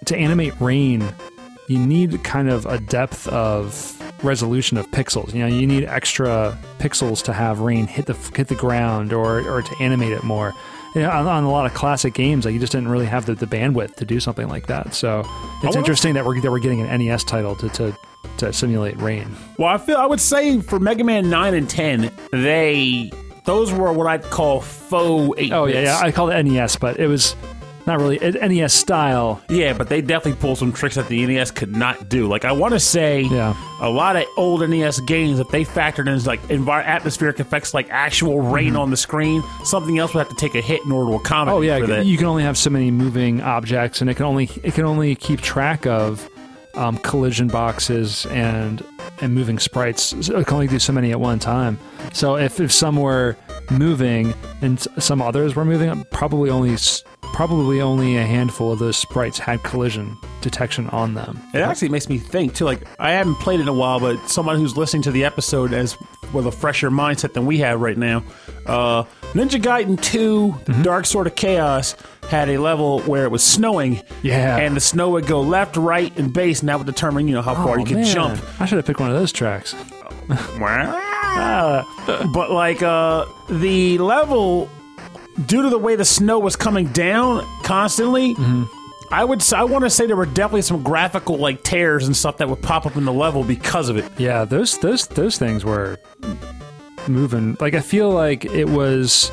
[0.05, 1.03] to animate rain,
[1.69, 3.91] you need kind of a depth of
[4.23, 5.33] resolution of pixels.
[5.33, 9.41] You know, you need extra pixels to have rain hit the hit the ground or
[9.49, 10.53] or to animate it more.
[10.95, 13.27] You know, on, on a lot of classic games, like you just didn't really have
[13.27, 14.95] the, the bandwidth to do something like that.
[14.95, 15.25] So
[15.63, 17.97] it's interesting that we're that we're getting an NES title to to,
[18.39, 19.35] to simulate rain.
[19.59, 23.11] Well, I feel I would say for Mega Man nine and ten, they
[23.45, 25.53] those were what I'd call faux eight.
[25.53, 26.01] Oh yeah, yeah.
[26.01, 27.35] I call it NES, but it was
[27.87, 29.43] not really NES style.
[29.49, 32.27] Yeah, but they definitely pulled some tricks that the NES could not do.
[32.29, 33.55] Like I want to say, Yeah.
[33.81, 37.89] a lot of old NES games, if they factored in like envir- atmospheric effects, like
[37.91, 41.11] actual rain on the screen, something else would have to take a hit in order
[41.11, 41.55] to accommodate.
[41.55, 41.59] Mm-hmm.
[41.59, 42.07] Oh yeah, for that.
[42.07, 45.15] you can only have so many moving objects, and it can only it can only
[45.15, 46.29] keep track of
[46.75, 48.83] um, collision boxes and
[49.21, 50.15] and moving sprites.
[50.27, 51.79] So It can only do so many at one time.
[52.13, 53.37] So if, if some were
[53.71, 57.05] moving and some others were moving, probably only s-
[57.35, 61.41] probably only a handful of those sprites had collision detection on them.
[61.53, 62.65] It actually makes me think too.
[62.65, 65.97] Like I haven't played in a while, but someone who's listening to the episode as
[66.33, 68.23] with a fresher mindset than we have right now,
[68.67, 69.03] uh,
[69.35, 70.83] Ninja Gaiden 2 Mm-hmm.
[70.83, 71.97] Dark Sword of Chaos
[72.31, 74.01] had a level where it was snowing.
[74.23, 74.57] Yeah.
[74.57, 77.43] and the snow would go left, right, and base, and that would determine you know
[77.43, 78.07] how far Oh, you could man.
[78.15, 78.41] jump.
[78.61, 79.75] I should have picked one of those tracks.
[81.37, 81.83] Uh,
[82.33, 84.69] but like uh, the level,
[85.47, 88.37] due to the way the snow was coming down constantly.
[89.11, 92.39] I would I want to say there were definitely some graphical like tears and stuff
[92.39, 94.11] that would pop up in the level because of it.
[94.19, 95.99] Yeah, those those those things were
[97.07, 97.57] moving.
[97.61, 99.31] Like I feel like it was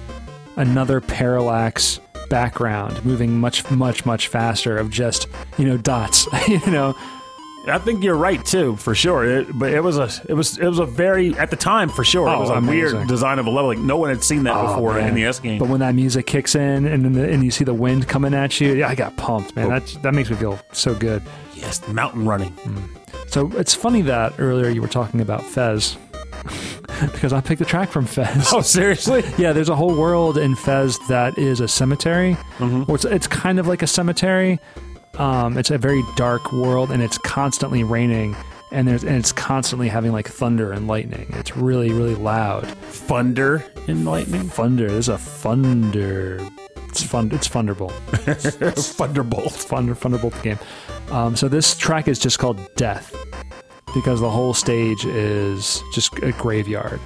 [0.56, 2.00] another parallax
[2.30, 5.28] background moving much much much faster of just
[5.58, 6.96] you know dots you know
[7.68, 9.24] I think you're right too, for sure.
[9.24, 12.04] It, but it was a, it was, it was a very at the time for
[12.04, 12.28] sure.
[12.28, 12.98] Oh, it Oh, was a amazing.
[12.98, 13.70] weird design of a level.
[13.70, 15.60] Like no one had seen that Oh, before in the S game.
[15.60, 18.34] but when that music kicks in and then the, and you see the wind coming
[18.34, 21.22] at you yeah i got pumped man that that makes me feel so good
[21.54, 22.54] yes, mountain running.
[23.28, 25.98] so it's funny that earlier you were talking about fez
[27.12, 29.24] because i picked a track from fez Oh, seriously?
[29.38, 32.34] Yeah, there's a whole world in Fez that is a cemetery.
[32.58, 32.84] Hmm.
[32.88, 34.60] Or it's, it's kind of like a cemetery.
[35.18, 38.36] Um, it's a very dark world, and it's constantly raining,
[38.72, 41.28] and there's and it's constantly having like thunder and lightning.
[41.36, 42.68] It's really really loud.
[42.68, 44.44] Thunder and lightning.
[44.50, 44.90] Thunder.
[44.90, 46.40] There's a thunder.
[46.88, 47.32] It's fun.
[47.32, 47.94] It's Thunderbolt.
[48.12, 49.52] Thunderbolt.
[49.54, 50.60] Thunder Thunderbolt game.
[51.10, 53.16] Um, so this track is just called Death
[53.94, 57.00] because the whole stage is just a graveyard.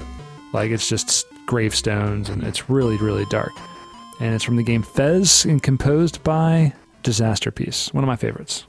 [0.53, 3.51] Like it's just gravestones and it's really really dark.
[4.20, 6.74] And it's from the game Fez and composed by
[7.06, 8.66] Disasterpeace, one of my favorites.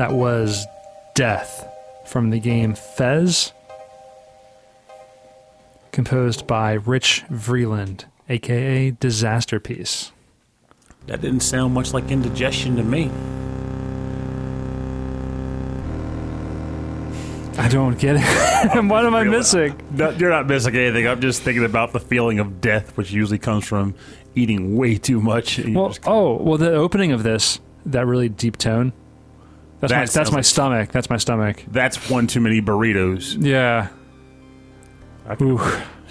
[0.00, 0.66] That was
[1.14, 1.68] Death
[2.06, 3.52] from the game Fez,
[5.92, 10.12] composed by Rich Vreeland, aka Disasterpeace.
[11.06, 13.10] That didn't sound much like indigestion to me.
[17.58, 18.84] I don't get it.
[18.86, 19.78] what am I missing?
[19.90, 21.06] No, you're not missing anything.
[21.06, 23.94] I'm just thinking about the feeling of death, which usually comes from
[24.34, 25.58] eating way too much.
[25.68, 28.94] Well, oh, well, the opening of this, that really deep tone.
[29.80, 30.92] That's That my that's my like- stomach.
[30.92, 31.64] That's my stomach.
[31.68, 33.36] that's one too many burritos.
[33.38, 33.88] Yeah.
[35.40, 35.60] Ooh.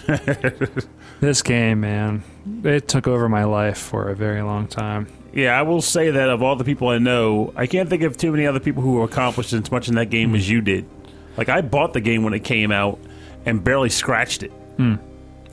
[1.20, 2.24] this game, man,
[2.63, 5.07] it took over my life for a very long time.
[5.34, 8.17] Yeah, I will say that of all the people I know, I can't think of
[8.17, 10.53] too many other people who accomplished as much in that game as hmm.
[10.53, 10.89] you did.
[11.38, 12.99] Like I bought the game when it came out
[13.45, 14.51] and barely scratched it.
[14.78, 14.95] Hmm.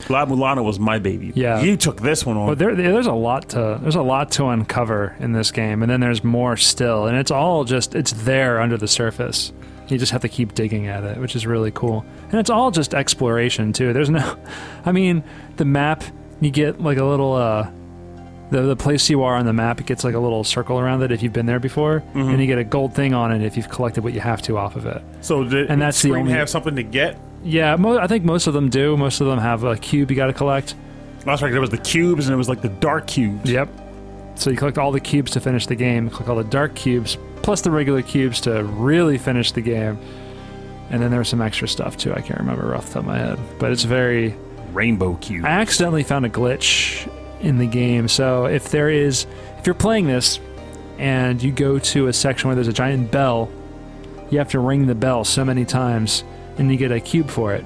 [0.08, 1.32] La Mulana was my baby.
[1.34, 1.60] Yeah.
[1.62, 2.46] you took this one on.
[2.46, 5.90] Well, there, there's a lot to there's a lot to uncover in this game, and
[5.90, 9.52] then there's more still, and it's all just it's there under the surface.
[9.88, 12.70] You just have to keep digging at it, which is really cool, and it's all
[12.70, 13.92] just exploration too.
[13.92, 14.36] There's no,
[14.84, 15.22] I mean,
[15.56, 16.02] the map
[16.40, 17.70] you get like a little uh,
[18.50, 21.02] the the place you are on the map it gets like a little circle around
[21.02, 23.56] it if you've been there before, and you get a gold thing on it if
[23.56, 25.02] you've collected what you have to off of it.
[25.20, 27.16] so did and that's the only- have something to get?
[27.46, 28.96] Yeah, mo- I think most of them do.
[28.96, 30.74] Most of them have a cube you got to collect.
[31.24, 31.52] Last right.
[31.52, 33.48] There was the cubes and it was like the dark cubes.
[33.48, 33.68] Yep.
[34.34, 37.16] So you collect all the cubes to finish the game, collect all the dark cubes,
[37.42, 39.98] plus the regular cubes to really finish the game.
[40.90, 42.12] And then there was some extra stuff too.
[42.12, 43.38] I can't remember off the top of my head.
[43.58, 44.36] But it's very.
[44.72, 45.44] Rainbow cube.
[45.44, 48.08] I accidentally found a glitch in the game.
[48.08, 49.26] So if there is.
[49.58, 50.38] If you're playing this
[50.98, 53.50] and you go to a section where there's a giant bell,
[54.30, 56.24] you have to ring the bell so many times
[56.58, 57.64] and you get a cube for it.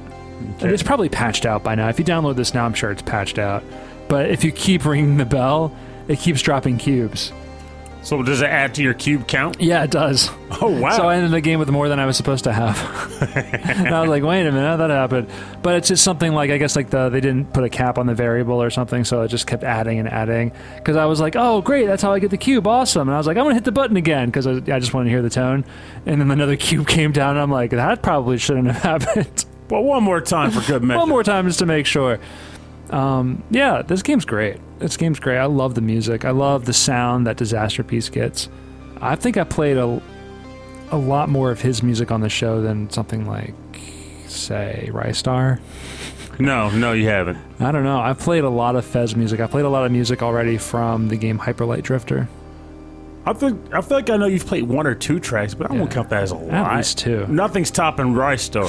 [0.57, 0.72] Okay.
[0.72, 1.88] It's probably patched out by now.
[1.88, 3.62] If you download this now, I'm sure it's patched out.
[4.09, 5.74] But if you keep ringing the bell,
[6.09, 7.32] it keeps dropping cubes.
[8.03, 9.61] So does it add to your cube count?
[9.61, 10.30] Yeah, it does.
[10.62, 10.96] Oh wow!
[10.96, 12.78] So I ended the game with more than I was supposed to have.
[13.36, 15.28] and I was like, wait a minute, how that happened?
[15.62, 18.07] But it's just something like I guess like the they didn't put a cap on
[18.07, 20.53] the variable or something, so it just kept adding and adding.
[20.76, 23.09] Because I was like, oh great, that's how I get the cube, awesome.
[23.09, 25.05] And I was like, I'm gonna hit the button again because I, I just wanted
[25.05, 25.64] to hear the tone.
[26.07, 29.44] And then another cube came down, and I'm like, that probably shouldn't have happened.
[29.68, 30.98] well, one more time for good measure.
[30.98, 32.18] One more time just to make sure.
[32.91, 34.59] Um, yeah, this game's great.
[34.78, 35.38] This game's great.
[35.38, 36.24] I love the music.
[36.24, 38.49] I love the sound that Disasterpeace gets.
[39.01, 40.03] I think I played a,
[40.91, 43.55] a lot more of his music on the show than something like,
[44.26, 45.61] say, Ristar.
[46.38, 47.38] No, no, you haven't.
[47.61, 48.01] I don't know.
[48.01, 49.41] I've played a lot of Fez music.
[49.41, 52.28] I played a lot of music already from the game Hyperlight Drifter.
[53.27, 55.75] I think I feel like I know you've played one or two tracks, but I
[55.75, 56.77] won't count that as a lot.
[56.77, 57.27] least two.
[57.27, 58.64] Nothing's topping Ristar.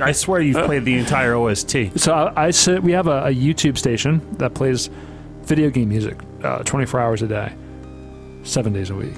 [0.00, 1.98] I, I swear you've played the entire OST.
[1.98, 2.82] So I, I sit.
[2.82, 4.90] We have a, a YouTube station that plays
[5.44, 7.52] video game music, uh, 24 hours a day,
[8.42, 9.14] seven days a week.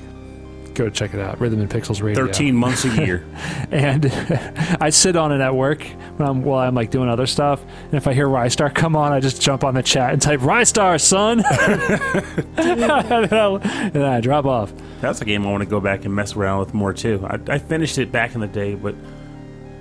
[0.74, 1.40] Go check it out.
[1.40, 2.26] Rhythm and Pixels Radio.
[2.26, 3.24] Thirteen months a year.
[3.70, 4.06] and
[4.80, 5.82] I sit on it at work
[6.16, 7.62] when I'm while I'm like doing other stuff.
[7.84, 10.40] And if I hear Ristar come on, I just jump on the chat and type
[10.40, 11.44] Ristar, son,
[12.56, 12.84] and,
[13.32, 14.72] I'll- and I drop off.
[15.00, 17.24] That's a game I want to go back and mess around with more too.
[17.28, 18.94] I, I finished it back in the day, but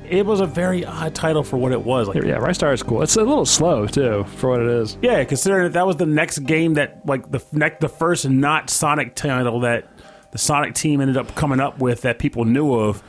[0.09, 2.07] it was a very odd title for what it was.
[2.07, 3.01] Like, Yeah, Ristar is cool.
[3.01, 4.97] It's a little slow too for what it is.
[5.01, 8.69] yeah, considering that, that was the next game that like the next the first not
[8.69, 9.87] Sonic title that
[10.33, 13.01] the Sonic team ended up coming up with that people knew of.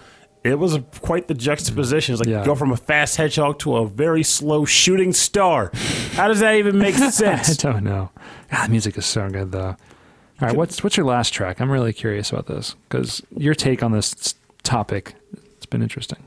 [0.44, 2.12] It was quite the juxtaposition.
[2.12, 2.44] It's like Yeah.
[2.44, 5.70] go from a fast hedgehog to a very slow shooting star.
[6.12, 7.64] How does that even make sense?
[7.64, 8.10] I don't know.
[8.52, 9.68] God, the music is so good though.
[10.40, 11.60] All right, what's what's your last track?
[11.60, 15.14] I'm really curious about this because your take on this topic.
[15.56, 16.18] It's been interesting.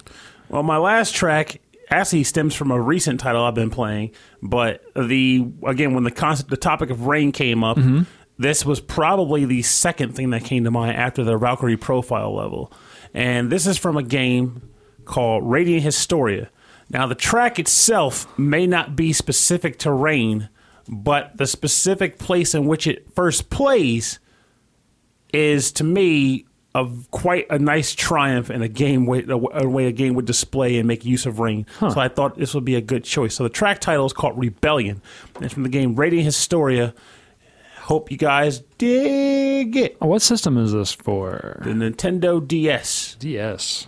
[0.50, 5.46] Well, my last track actually stems from a recent title I've been playing, but the
[5.64, 8.04] again when the concept, the topic of rain came up, mm-hmm.
[8.38, 12.72] This was probably the second thing that came to mind after the Valkyrie profile level,
[13.14, 14.70] and this is from a game
[15.06, 16.50] called Radiant Historia.
[16.90, 20.50] Now, the track itself may not be specific to rain,
[20.88, 24.20] but the specific place in which it first plays
[25.34, 29.92] is to me of quite a nice triumph in a game way, a way a
[29.92, 31.66] game would display and make use of rain.
[31.80, 33.36] So I thought this would be a good choice.
[33.36, 35.02] So the track title is called Rebellion.
[35.36, 36.94] And It's from the game Radiant Historia.
[37.88, 39.96] Hope you guys dig it.
[40.02, 41.62] What system is this for?
[41.64, 43.16] The Nintendo DS.
[43.18, 43.88] DS.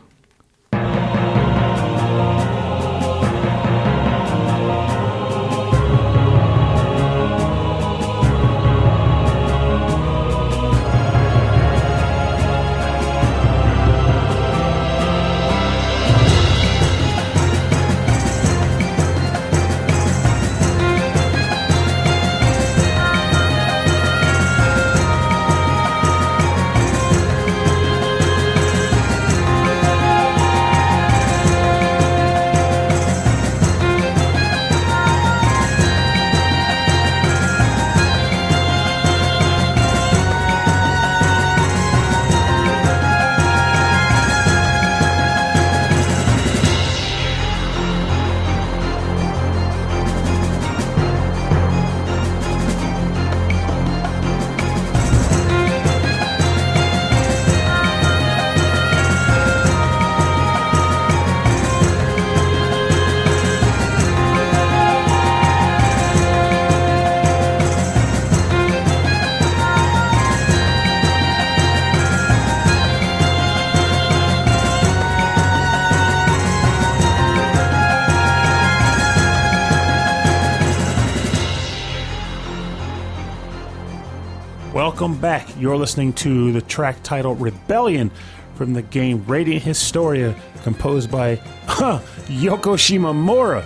[84.99, 85.47] Welcome back.
[85.57, 88.11] You're listening to the track titled Rebellion
[88.55, 91.35] from the game Radiant Historia, composed by
[91.67, 93.63] huh, Yoko Shimomura.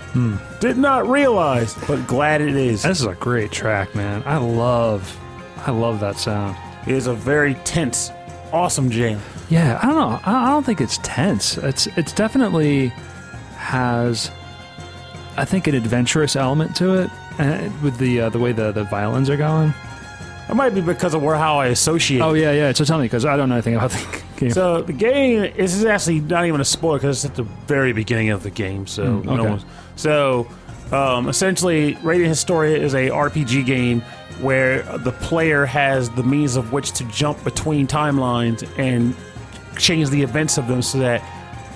[0.60, 2.84] Did not realize, but glad it is.
[2.84, 4.22] This is a great track, man.
[4.28, 5.20] I love,
[5.66, 6.56] I love that sound.
[6.86, 8.12] It is a very tense,
[8.52, 9.20] awesome jam.
[9.50, 10.20] Yeah, I don't know.
[10.24, 11.58] I I don't think it's tense.
[11.58, 12.90] It's it's definitely
[13.58, 14.30] has,
[15.36, 17.10] I think, an adventurous element to it
[17.40, 19.74] uh, with the uh, the way the the violins are going.
[20.50, 22.22] It might be because of where how I associate.
[22.22, 22.72] Oh yeah, yeah.
[22.74, 24.52] So tell me because I don't know anything about the game.
[24.52, 27.94] So the game this is actually not even a spoiler because it's at the very
[27.94, 28.86] beginning of the game.
[28.88, 29.50] So Mm, no okay.
[29.50, 29.66] one's-
[29.96, 30.48] so
[30.92, 34.02] um, essentially, Radiant Historia is a RPG game
[34.42, 39.16] where the player has the means of which to jump between timelines and
[39.78, 41.24] change the events of them so that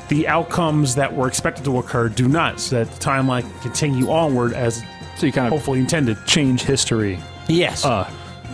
[0.09, 4.09] the outcomes that were expected to occur do not, so that the timeline can continue
[4.09, 4.83] onward as
[5.15, 6.17] so you kind of hopefully intended.
[6.25, 7.17] change history.
[7.47, 7.85] Yes.
[7.85, 8.09] Uh,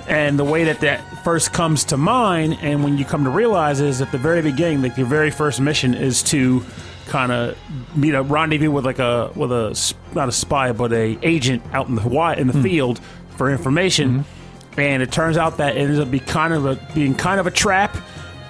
[0.07, 3.79] And the way that that first comes to mind, and when you come to realize,
[3.79, 6.63] is at the very beginning, like your very first mission is to
[7.07, 7.57] kind of
[7.95, 11.87] meet a rendezvous with like a with a not a spy but a agent out
[11.87, 12.63] in the wi- in the mm.
[12.63, 12.99] field
[13.37, 14.79] for information, mm-hmm.
[14.79, 17.47] and it turns out that it ends up be kind of a being kind of
[17.47, 17.95] a trap,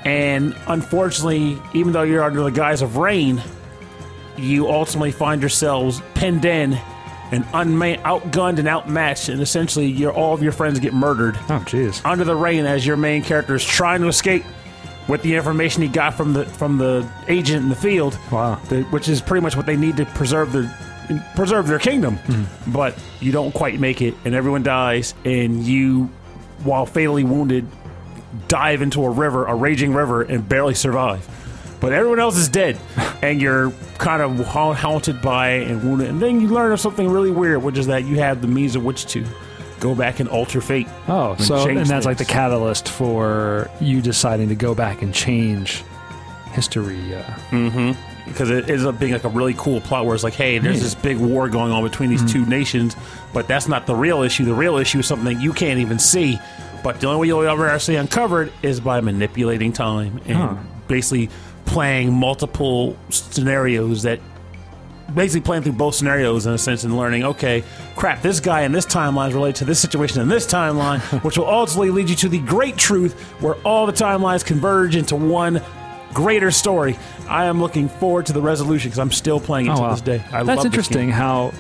[0.06, 3.42] and unfortunately, even though you're under the guise of rain,
[4.38, 6.80] you ultimately find yourselves pinned in
[7.34, 11.64] and unma- outgunned and outmatched, and essentially, your all of your friends get murdered oh
[11.66, 12.02] jeez.
[12.06, 14.44] under the rain as your main character is trying to escape
[15.08, 18.18] with the information he got from the from the agent in the field.
[18.32, 18.60] Wow.
[18.70, 20.72] the- which is pretty much what they need to preserve their
[21.36, 22.16] preserve their kingdom.
[22.18, 22.44] Hmm.
[22.72, 26.10] But you don't quite make it, and everyone dies, and you,
[26.64, 27.68] while fatally wounded,
[28.48, 31.28] dive into a river, a raging river, and barely survive.
[31.84, 32.80] But everyone else is dead,
[33.22, 36.08] and you're kind of ha- haunted by and wounded.
[36.10, 38.78] And then you learn of something really weird, which is that you have the means
[38.78, 39.26] of which to
[39.82, 40.88] go back and alter fate.
[41.10, 45.14] Oh, and so and that's like the catalyst for you deciding to go back and
[45.14, 45.84] change
[46.54, 47.14] history.
[47.14, 47.94] Uh,
[48.26, 50.78] because it ends up being like a really cool plot where it's like, hey, there's
[50.78, 50.84] Yeah.
[50.84, 52.96] this big war going on between these two nations,
[53.34, 54.46] but that's not the real issue.
[54.46, 56.40] The real issue is something that you can't even see.
[56.82, 60.56] But the only way you'll ever actually uncover it is by manipulating time and Huh.
[60.88, 61.30] basically
[61.74, 64.20] playing multiple scenarios that
[65.16, 67.64] basically playing through both scenarios in a sense and learning, okay,
[67.96, 71.38] crap, this guy in this timeline is related to this situation in this timeline, which
[71.38, 75.62] will ultimately lead you to the great truth where all the timelines converge into one
[76.14, 76.96] greater story.
[77.28, 79.92] I am looking forward to the resolution because I'm still playing it oh to wow,
[79.92, 80.24] this day.
[80.32, 81.10] I that's interesting.
[81.10, 81.52] How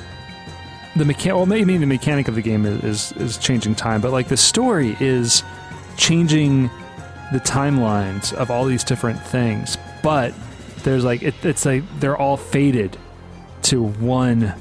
[0.96, 4.12] the mechanic, well maybe the mechanic of the game is, is is changing time, but
[4.12, 5.44] like the story is
[5.98, 6.70] changing
[7.32, 9.76] the timelines of all these different things.
[10.04, 10.36] But
[10.84, 12.96] there's like it, it's like they're all faded
[13.64, 14.54] to one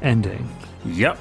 [0.00, 0.48] ending.
[0.86, 1.18] Yep.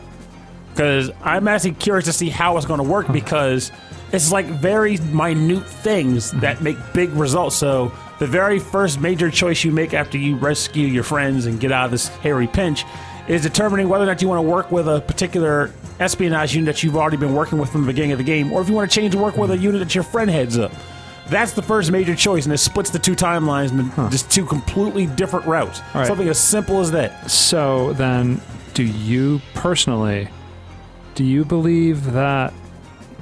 [0.70, 3.72] Because I'm actually curious to see how it's going to work because
[4.14, 6.40] it's like very minute things mm-hmm.
[6.40, 7.56] that make big results.
[7.58, 11.72] So the very first major choice you make after you rescue your friends and get
[11.72, 12.86] out of this hairy pinch
[13.28, 16.84] is determining whether or not you want to work with a particular espionage unit that
[16.84, 18.90] you've already been working with from the beginning of the game, or if you want
[18.90, 20.72] to change and work with a unit that your friend heads up.
[21.30, 25.06] That's the first major choice, and it splits the two timelines into just two completely
[25.06, 25.82] different routes.
[25.94, 26.06] right.
[26.06, 27.30] Something as simple as that.
[27.30, 28.42] So then,
[28.74, 30.28] do you personally,
[31.16, 32.54] do you believe that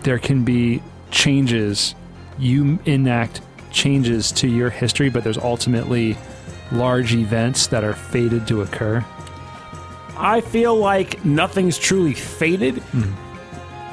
[0.04, 0.82] there can be
[1.12, 1.96] changes,
[2.38, 3.42] you enact
[3.72, 6.18] changes to your history, but there's ultimately
[6.72, 9.06] large events that are fated to occur?
[10.18, 13.14] I feel like nothing's truly fated hmm.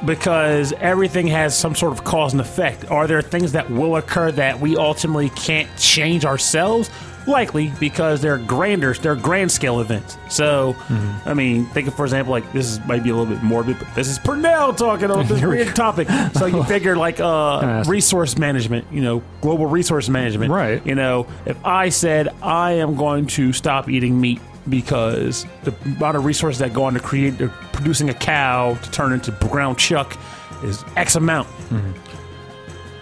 [0.05, 2.89] Because everything has some sort of cause and effect.
[2.91, 6.89] Are there things that will occur that we ultimately can't change ourselves?
[7.25, 10.17] Likely because they're grander, they're grand scale events.
[10.29, 10.77] So,
[11.25, 13.77] I mean, think of, for example, like this is might be a little bit morbid,
[13.79, 16.07] but this is Purnell talking about this weird topic.
[16.35, 20.53] So you figure like uh, resource management, you know, global resource management.
[20.53, 20.85] Right.
[20.85, 24.39] You know, if I said I am going to stop eating meat
[24.69, 27.37] because the amount of resources that go on to create
[27.73, 30.17] producing a cow to turn into ground chuck
[30.63, 31.47] is X amount.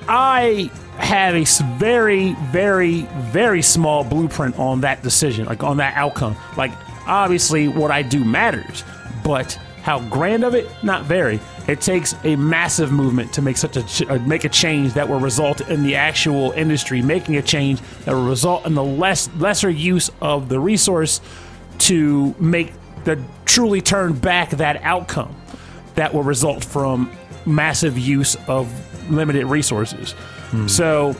[0.07, 1.45] I have a
[1.77, 3.01] very, very,
[3.31, 6.35] very small blueprint on that decision, like on that outcome.
[6.57, 6.71] Like,
[7.07, 8.83] obviously, what I do matters,
[9.23, 11.39] but how grand of it, not very.
[11.67, 15.07] It takes a massive movement to make such a ch- uh, make a change that
[15.09, 19.29] will result in the actual industry making a change that will result in the less
[19.37, 21.21] lesser use of the resource
[21.79, 22.73] to make
[23.03, 25.35] the truly turn back that outcome
[25.95, 27.11] that will result from
[27.45, 28.71] massive use of
[29.11, 30.15] limited resources.
[30.67, 31.15] So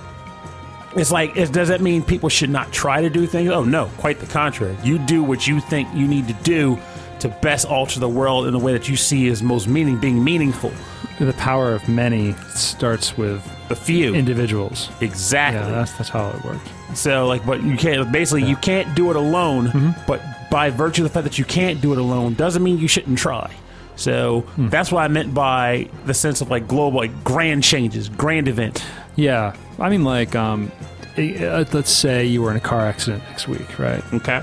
[0.96, 3.50] it's like, it, does that mean people should not try to do things?
[3.50, 4.78] Oh, no, quite the contrary.
[4.84, 6.80] You do what you think you need to do
[7.20, 10.24] to best alter the world in the way that you see as most meaning, being
[10.24, 10.72] meaningful.
[11.20, 14.16] the power of many starts with A few.
[14.16, 14.90] individuals.
[15.02, 15.62] exactly.
[15.62, 16.70] Yeah, that's that's how it works.
[16.94, 18.10] So like, but you can't.
[18.12, 19.68] Basically, you can't do it alone.
[19.68, 20.02] Mm-hmm.
[20.08, 20.22] But
[20.52, 23.18] by virtue of the fact that you can't do it alone, doesn't mean you shouldn't
[23.18, 23.52] try.
[23.96, 24.70] So Hmm.
[24.70, 28.84] that's what I meant by the sense of like global, like grand changes, grand event.
[29.16, 30.72] Yeah, I mean, like, um,
[31.18, 34.04] eh, uh, let's say you were in a car accident next week, right?
[34.14, 34.42] Okay.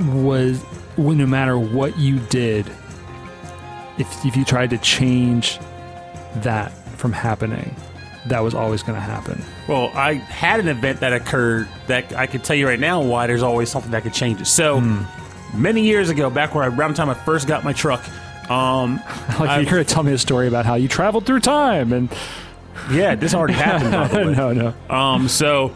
[0.00, 0.64] Was
[0.96, 2.66] well, no matter what you did,
[3.98, 5.58] if if you tried to change
[6.36, 7.74] that from happening,
[8.26, 9.42] that was always going to happen.
[9.70, 13.26] Well, I had an event that occurred that I could tell you right now why
[13.28, 14.46] there's always something that could change it.
[14.46, 15.02] So Hmm.
[15.54, 18.02] many years ago, back where I, around the time I first got my truck,
[18.50, 18.96] um,
[19.38, 21.92] Like I've- you're going to tell me a story about how you traveled through time,
[21.92, 22.08] and
[22.90, 23.92] yeah, this already happened.
[23.92, 24.34] By the way.
[24.34, 25.70] no, no, Um, so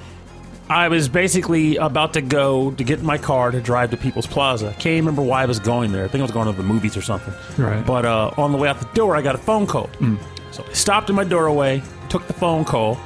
[0.69, 4.27] I was basically about to go to get in my car to drive to People's
[4.27, 4.75] Plaza.
[4.81, 6.05] Can't remember why I was going there.
[6.05, 7.33] I think I was going to the movies or something.
[7.63, 7.87] Right.
[7.87, 9.89] But uh, on the way out the door, I got a phone call.
[10.51, 12.99] So I stopped in my doorway, took the phone call,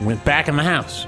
[0.00, 1.04] went back in the house.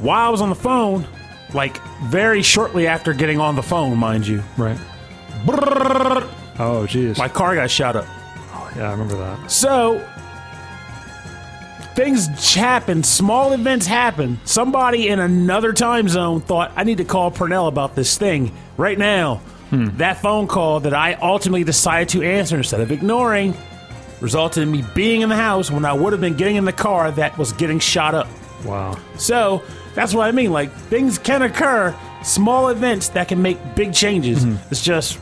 [0.00, 1.06] While I was on the phone,
[1.52, 4.78] like very shortly after getting on the phone, mind you, right.
[6.60, 7.18] Oh, jeez.
[7.18, 8.06] my car got shot up.
[8.08, 9.50] Oh yeah, I remember that.
[9.50, 10.04] So
[11.94, 14.40] things happen, small events happen.
[14.44, 18.98] Somebody in another time zone thought, I need to call Purnell about this thing right
[18.98, 19.36] now.
[19.70, 19.96] Hmm.
[19.96, 23.54] That phone call that I ultimately decided to answer instead of ignoring
[24.20, 26.72] resulted in me being in the house when I would have been getting in the
[26.72, 28.28] car that was getting shot up.
[28.64, 28.98] Wow.
[29.16, 29.62] So
[29.94, 30.50] that's what I mean.
[30.52, 31.94] Like things can occur,
[32.24, 34.44] small events that can make big changes.
[34.44, 34.68] Mm-hmm.
[34.70, 35.18] It's just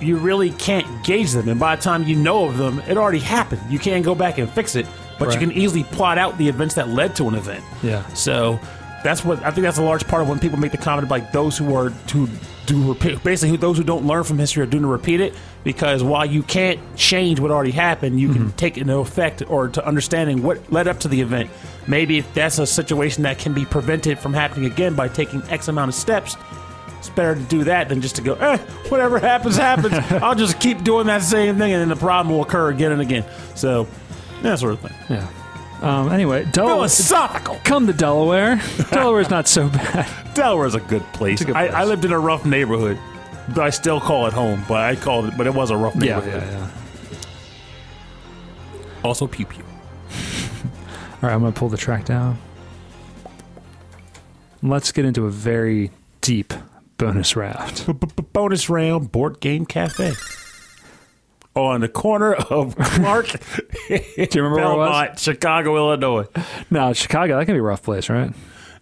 [0.00, 3.18] you really can't gauge them, and by the time you know of them, it already
[3.18, 3.60] happened.
[3.68, 4.86] You can't go back and fix it,
[5.18, 5.34] but Right.
[5.40, 7.64] you can easily plot out the events that led to an event.
[7.82, 8.06] Yeah.
[8.14, 8.60] So
[9.02, 9.64] that's what I think.
[9.64, 12.28] That's a large part of when people make the comment like those who are to
[12.66, 15.34] do repeat, basically who, those who don't learn from history are doomed to repeat it.
[15.64, 19.68] Because while you can't change what already happened, you can take it into effect or
[19.68, 21.50] to understanding what led up to the event.
[21.86, 25.68] Maybe if that's a situation that can be prevented from happening again by taking X
[25.68, 26.36] amount of steps.
[26.98, 28.56] It's better to do that than just to go, eh,
[28.88, 29.94] whatever happens, happens.
[30.22, 33.00] I'll just keep doing that same thing and then the problem will occur again and
[33.00, 33.24] again.
[33.54, 33.86] So,
[34.42, 34.94] that sort of thing.
[35.08, 35.28] Yeah.
[35.82, 36.74] Um, anyway, Delaware.
[36.76, 37.60] Philosophical.
[37.64, 38.60] Come to Delaware.
[38.90, 40.08] Delaware's not so bad.
[40.34, 41.40] Delaware's a good place.
[41.40, 41.74] a good I, place.
[41.76, 42.98] I lived in a rough neighborhood.
[43.48, 45.94] But I still call it home, but I called it, but it was a rough
[45.96, 46.42] Yeah, neighborhood.
[46.42, 46.70] yeah, yeah.
[49.04, 49.64] Also, pew pew.
[51.22, 52.38] All right, I'm going to pull the track down.
[54.62, 56.52] Let's get into a very deep
[56.98, 57.84] bonus round.
[58.32, 60.12] Bonus round board game cafe.
[61.54, 63.26] On the corner of Clark,
[63.88, 64.88] Do you remember where it was?
[64.90, 66.26] Belmont, Chicago, Illinois.
[66.70, 67.36] No, Chicago.
[67.38, 68.32] That can be a rough place, right?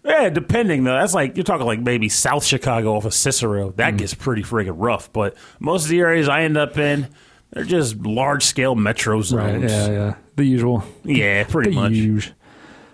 [0.05, 0.93] Yeah, depending though.
[0.93, 3.71] That's like you're talking like maybe South Chicago off of Cicero.
[3.77, 3.97] That Hmm.
[3.97, 5.11] gets pretty friggin' rough.
[5.11, 7.07] But most of the areas I end up in,
[7.51, 9.63] they're just large scale metro zones.
[9.63, 9.69] Right.
[9.71, 10.13] Yeah, yeah.
[10.35, 10.83] The usual.
[11.03, 11.91] Yeah, pretty the much.
[11.93, 12.35] usual.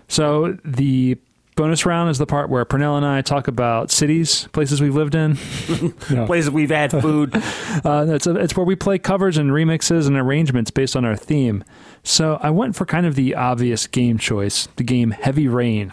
[0.08, 1.18] So the
[1.56, 5.14] bonus round is the part where Pernell and I talk about cities, places we've lived
[5.14, 5.38] in.
[6.10, 6.26] No.
[6.26, 7.34] Places we've had food.
[7.84, 11.16] Uh, it's, a, it's where we play covers and remixes and arrangements based on our
[11.16, 11.64] theme.
[12.02, 15.92] So I went for kind of the obvious game choice, the game Heavy Rain,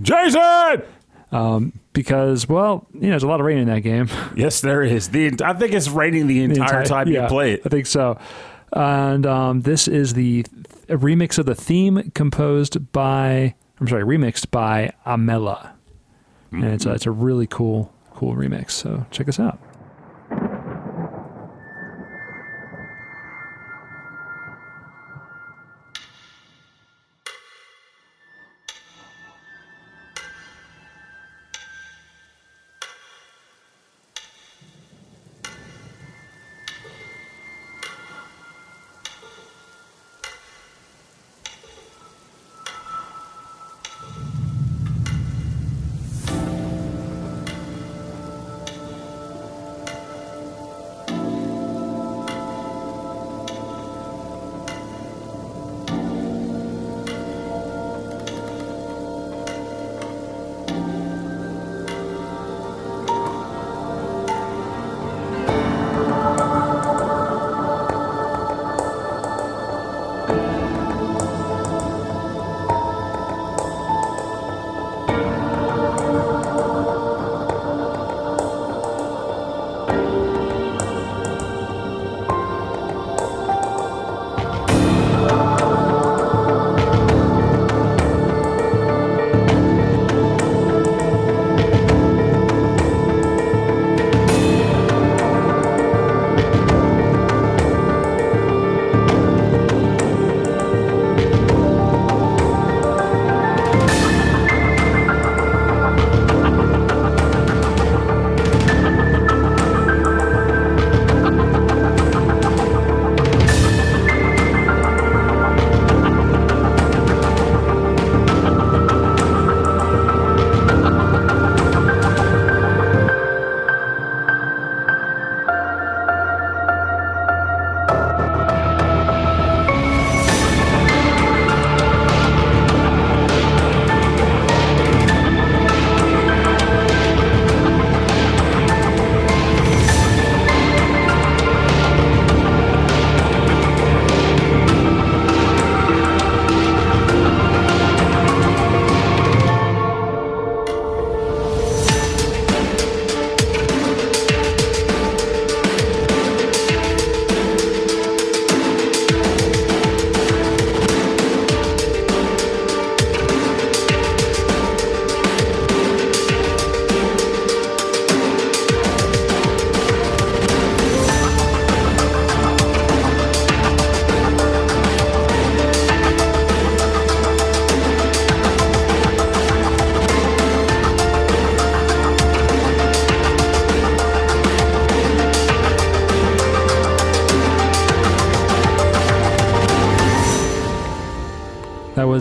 [0.00, 0.82] Jason.
[1.92, 4.08] because well, you know, there's a lot of rain in that game.
[4.36, 5.10] Yes, there is.
[5.10, 7.62] The I think it's raining the The entire, time yeah, you play it.
[7.64, 8.18] I think so.
[8.72, 10.44] And um, this is the
[10.88, 15.72] a remix of the theme composed by, I'm sorry, remixed by Amela.
[16.52, 16.94] And it's a, mm-hmm.
[16.94, 18.70] it's a really cool, cool remix.
[18.70, 19.58] So check us out.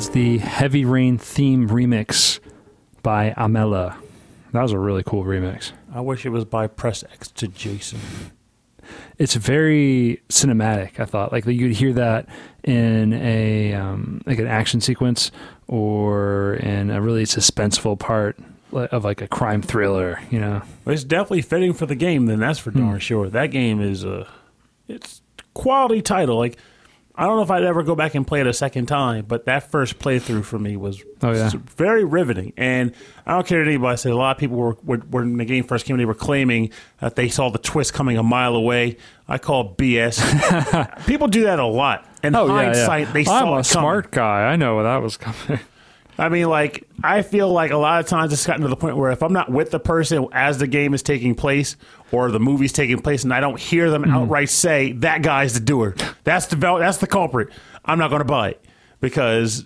[0.04, 2.41] Was the Heavy Rain theme remix
[3.04, 3.95] by Amela.
[4.51, 5.72] That was a really cool remix.
[5.95, 7.99] I wish it was by Press X to Jason.
[9.18, 10.99] It's very cinematic.
[10.99, 12.28] I thought like you could hear that
[12.66, 15.32] in a um, like an action sequence
[15.70, 18.38] or in a really suspenseful part
[18.74, 20.20] of like a crime thriller.
[20.30, 22.26] You know, But it's definitely fitting for the game.
[22.26, 22.80] Then that's for Hmm.
[22.80, 23.30] darn sure.
[23.30, 24.28] That game is a,
[24.89, 25.22] it's
[25.54, 26.38] quality title.
[26.38, 26.58] Like
[27.16, 29.45] I don't know if I'd ever go back and play it a second time, but
[29.45, 31.51] that first playthrough for me was Oh, yeah.
[31.78, 32.53] very riveting.
[32.57, 32.91] And
[33.26, 34.14] I don't care what anybody said.
[34.14, 37.16] A lot of people were, were when the game first came, they were claiming that
[37.16, 38.97] they saw the twist coming a mile away.
[39.28, 41.05] I call it BS.
[41.05, 42.07] people do that a lot.
[42.24, 44.51] In oh, hindsight, they saw I'm a smart guy.
[44.51, 45.59] I know that was coming.
[46.18, 48.97] I mean, like, I feel like a lot of times it's gotten to the point
[48.97, 51.76] where if I'm not with the person as the game is taking place
[52.11, 54.16] or the movie's taking place and I don't hear them mm-hmm.
[54.16, 57.49] outright say, that guy's the doer, that's the, that's the culprit,
[57.86, 58.64] I'm not going to buy it.
[58.99, 59.66] Because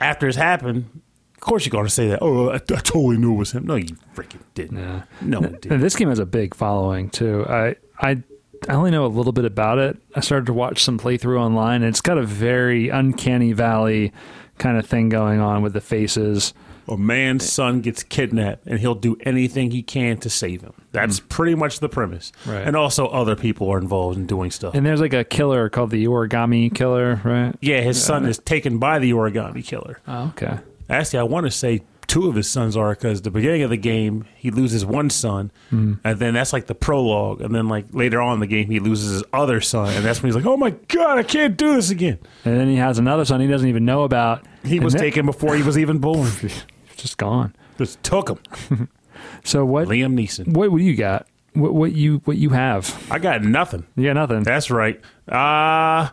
[0.00, 1.02] after it's happened,
[1.34, 3.66] of course you're going to say that, oh, I, I totally knew it was him.
[3.66, 4.78] No, you freaking didn't.
[4.78, 5.02] Yeah.
[5.20, 5.80] No one did.
[5.80, 7.46] this game has a big following too.
[7.48, 8.22] I I
[8.68, 9.96] I only know a little bit about it.
[10.14, 14.12] I started to watch some playthrough online, and it's got a very uncanny valley
[14.58, 16.54] kind of thing going on with the faces.
[16.88, 20.72] A man's son gets kidnapped and he'll do anything he can to save him.
[20.92, 21.28] That's mm.
[21.28, 22.30] pretty much the premise.
[22.46, 22.64] Right.
[22.66, 24.74] And also, other people are involved in doing stuff.
[24.74, 27.54] And there's like a killer called the Origami Killer, right?
[27.60, 29.98] yeah, his son is taken by the origami killer.
[30.06, 30.58] Oh, okay.
[30.88, 33.76] Actually, I want to say two of his sons are because the beginning of the
[33.76, 38.20] game he loses one son, and then that's like the prologue, and then like later
[38.20, 40.56] on in the game he loses his other son, and that's when he's like, "Oh
[40.56, 43.68] my god, I can't do this again." And then he has another son he doesn't
[43.68, 44.44] even know about.
[44.64, 46.30] He And was that- taken before he was even born.
[46.96, 47.54] just gone.
[47.78, 48.88] Just took him.
[49.44, 49.88] So what?
[49.88, 50.48] Liam Neeson.
[50.54, 51.26] What, what do you got?
[51.54, 53.06] What, what you what you have?
[53.10, 53.86] I got nothing.
[53.96, 54.42] You got nothing.
[54.42, 55.00] That's right.
[55.28, 56.08] Uh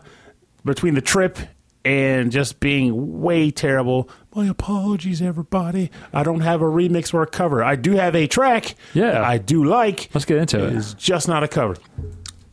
[0.64, 1.38] between the trip
[1.84, 4.08] and just being way terrible.
[4.34, 5.90] My apologies, everybody.
[6.12, 7.62] I don't have a remix or a cover.
[7.62, 8.74] I do have a track.
[8.92, 9.12] Yeah.
[9.12, 10.10] that I do like.
[10.12, 10.76] Let's get into It it.
[10.76, 11.76] is just not a cover.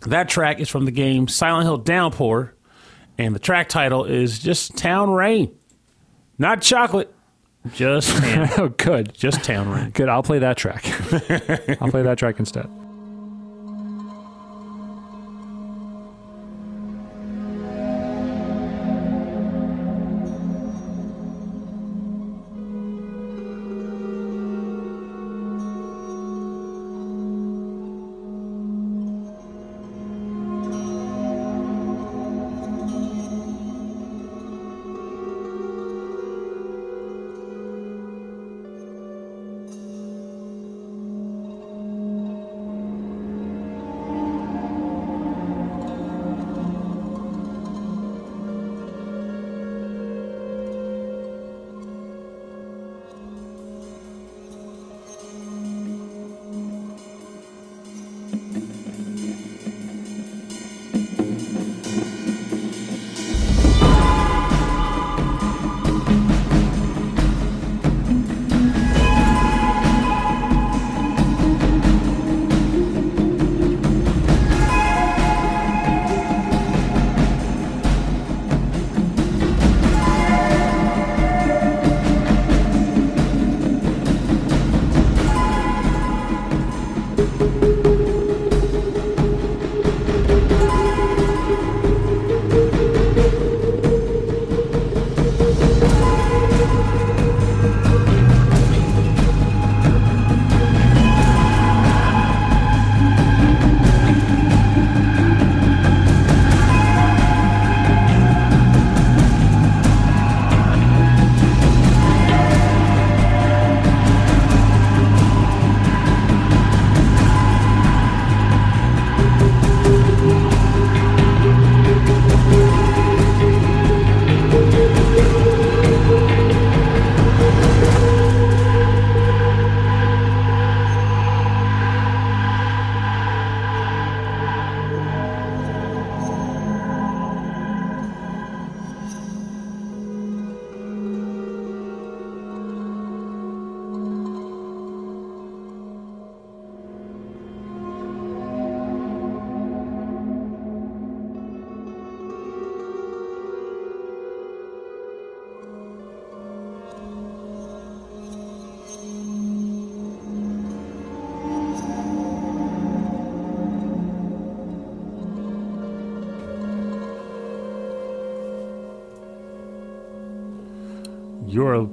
[0.05, 2.53] That track is from the game Silent Hill Downpour,
[3.17, 5.55] and the track title is just Town Rain.
[6.37, 7.13] Not chocolate,
[7.73, 8.49] just town.
[8.57, 9.13] oh, good.
[9.13, 9.89] just Town Rain.
[9.91, 10.09] Good.
[10.09, 10.83] I'll play that track.
[11.81, 12.67] I'll play that track instead.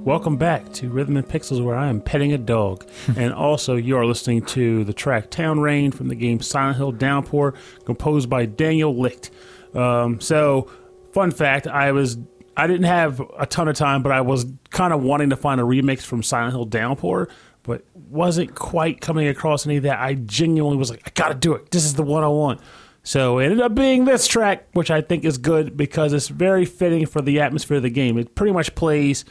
[0.09, 2.83] Welcome back to Rhythm and Pixels, where I am petting a dog.
[3.15, 6.93] and also, you are listening to the track Town Rain from the game Silent Hill
[6.93, 7.53] Downpour,
[7.85, 9.29] composed by Daniel Licht.
[9.75, 10.71] Um, so,
[11.13, 12.17] fun fact I was.
[12.57, 15.61] I didn't have a ton of time, but I was kind of wanting to find
[15.61, 17.29] a remix from Silent Hill Downpour,
[17.61, 21.69] but wasn't quite coming across any that I genuinely was like, I gotta do it.
[21.69, 22.61] This is the one I want.
[23.03, 26.65] So it ended up being this track, which I think is good because it's very
[26.65, 28.17] fitting for the atmosphere of the game.
[28.17, 29.23] It pretty much plays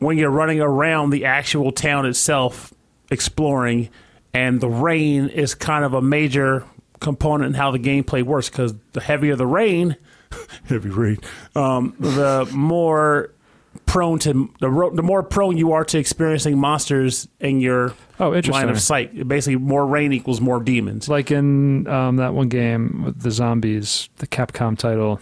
[0.00, 2.74] when you're running around the actual town itself,
[3.10, 3.88] exploring,
[4.34, 6.64] and the rain is kind of a major
[7.00, 9.96] component in how the gameplay works because the heavier the rain,
[10.64, 11.18] heavy rain,
[11.54, 13.32] um, the more
[13.86, 18.30] prone to the, ro- the more prone you are to experiencing monsters in your Oh,
[18.30, 19.26] line of sight.
[19.26, 21.08] Basically, more rain equals more demons.
[21.08, 25.20] Like in um, that one game with the zombies, the Capcom title,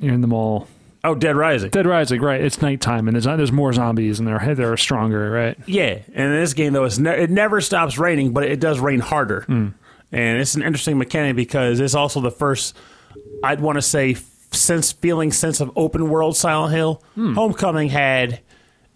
[0.00, 0.68] you're in the mall.
[1.02, 1.70] Oh, Dead Rising.
[1.70, 2.40] Dead Rising, right?
[2.40, 5.58] It's nighttime and there's there's more zombies and they're they're stronger, right?
[5.66, 8.80] Yeah, and in this game though, it's ne- it never stops raining, but it does
[8.80, 9.68] rain harder, hmm.
[10.12, 12.76] and it's an interesting mechanic because it's also the first,
[13.42, 14.16] I'd want to say,
[14.52, 17.02] sense feeling sense of open world Silent Hill.
[17.14, 17.34] Hmm.
[17.34, 18.40] Homecoming had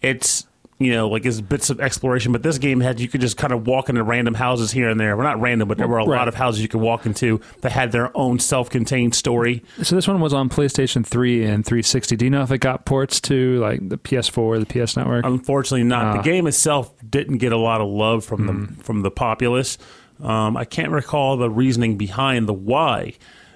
[0.02, 0.46] its
[0.78, 3.52] you know like its bits of exploration, but this game had you could just kind
[3.52, 5.16] of walk into random houses here and there.
[5.16, 6.18] Well, not random, but there were a Right.
[6.18, 9.62] lot of houses you could walk into that had their own self-contained story.
[9.82, 12.16] So this one was on PlayStation 3 and 360.
[12.16, 15.24] Do you know if it got ports to like the PS4 or the PS Network?
[15.24, 16.04] Unfortunately, not.
[16.04, 16.16] Ah.
[16.16, 19.78] The game itself didn't get a lot of love from the from the populace.
[20.22, 23.14] Um, I can't recall the reasoning behind the why,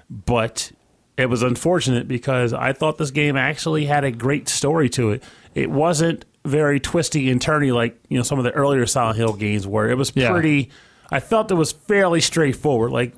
[0.09, 0.71] but
[1.17, 5.23] it was unfortunate because I thought this game actually had a great story to it.
[5.55, 9.33] It wasn't very twisty and turny like you know some of the earlier Silent Hill
[9.33, 9.89] games were.
[9.89, 10.31] it was Yeah.
[10.31, 10.69] pretty.
[11.11, 12.91] I felt it was fairly straightforward.
[12.91, 13.13] Like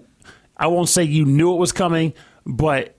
[0.57, 2.13] I won't say you knew it was coming,
[2.45, 2.95] but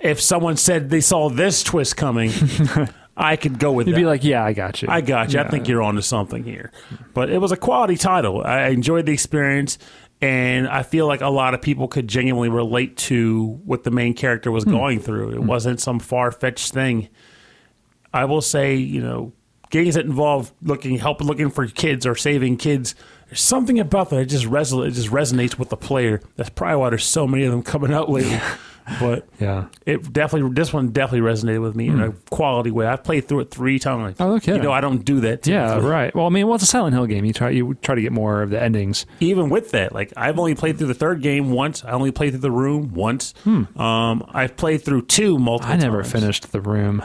[0.00, 2.32] if someone said they saw this twist coming,
[3.16, 4.00] I could go with You'd that.
[4.00, 4.88] be like, yeah, I got you.
[4.88, 5.40] I got you.
[5.40, 6.72] I think you're onto something here.
[7.12, 8.42] But it was a quality title.
[8.42, 9.76] I enjoyed the experience,
[10.22, 14.14] and I feel like a lot of people could genuinely relate to what the main
[14.14, 14.70] character was hmm.
[14.70, 15.32] going through.
[15.32, 15.46] It hmm.
[15.46, 17.08] wasn't some far fetched thing.
[18.12, 19.32] I will say, you know,
[19.70, 22.94] games that involve looking help looking for kids or saving kids.
[23.28, 24.88] There's something about that that just resonates.
[24.88, 26.20] It just resonates with the player.
[26.36, 28.38] That's probably why there's so many of them coming out lately.
[28.98, 29.66] but Yeah.
[29.86, 32.86] it definitely this one definitely resonated with me in a quality way.
[32.86, 34.16] I've played through it three times.
[34.16, 34.22] Hmm.
[34.24, 34.56] Oh, okay.
[34.56, 35.46] You know, I don't do that.
[35.46, 36.12] Yeah, right.
[36.12, 37.24] Well, I mean, well, it's a Silent Hill game.
[37.24, 39.06] You try you try to get more of the endings.
[39.20, 41.84] Even with that, like I've only played through the third game once.
[41.84, 43.32] I only played through the room once.
[43.44, 43.80] Hmm.
[43.80, 45.72] Um, I've played through two multiple.
[45.72, 45.80] Hmm.
[45.80, 46.12] I never times.
[46.12, 47.04] finished the room.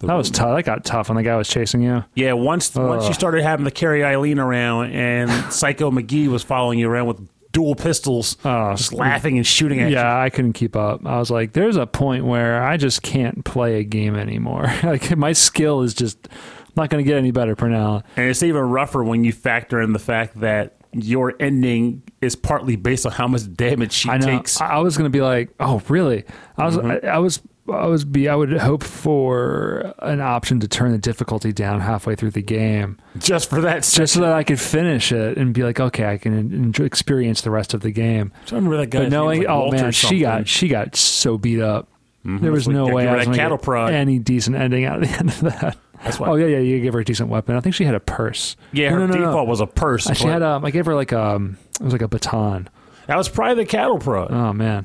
[0.00, 0.56] That was tough.
[0.56, 2.04] That got tough when the guy was chasing you.
[2.14, 6.78] Yeah, once once you started having to carry Eileen around and Psycho McGee was following
[6.78, 9.96] you around with dual pistols, just laughing and shooting at you.
[9.96, 11.04] Yeah, I couldn't keep up.
[11.04, 14.72] I was like, there's a point where I just can't play a game anymore.
[14.82, 16.28] like my skill is just
[16.76, 18.02] not going to get any better for now.
[18.16, 22.76] And it's even rougher when you factor in the fact that your ending is partly
[22.76, 24.26] based on how much damage she I know.
[24.26, 24.60] takes.
[24.60, 26.24] I was going to be like, oh, really?
[26.56, 27.06] I was, mm-hmm.
[27.06, 30.98] I, I was, I was be, I would hope for an option to turn the
[30.98, 33.82] difficulty down halfway through the game, just for that.
[33.82, 37.40] just so that I could finish it and be like, okay, I can enjoy, experience
[37.42, 38.32] the rest of the game.
[38.46, 39.00] So I remember that guy.
[39.00, 41.88] But knowing, like oh man, she got she got so beat up.
[42.24, 43.90] There was Like, no way I was going to get prod.
[43.92, 45.76] any decent ending out of the end of that.
[46.04, 46.28] That's why.
[46.28, 47.56] Oh yeah, yeah, you give her a decent weapon.
[47.56, 48.54] I think she had a purse.
[48.72, 49.26] Yeah, her no, no, no.
[49.26, 50.06] default was a purse.
[50.08, 52.68] Uh, She had um, I gave her like um, it was like a baton.
[53.06, 54.30] that was probably the cattle prod.
[54.30, 54.84] Oh man,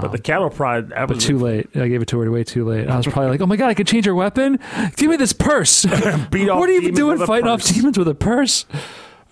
[0.00, 1.68] but the cattle pride, that but was too late.
[1.74, 2.88] I gave it to her way too late.
[2.88, 4.58] I was probably like, oh my god, I could change her weapon.
[4.96, 5.84] Give me this purse.
[6.30, 8.66] beat what are you doing fighting off demons with a purse?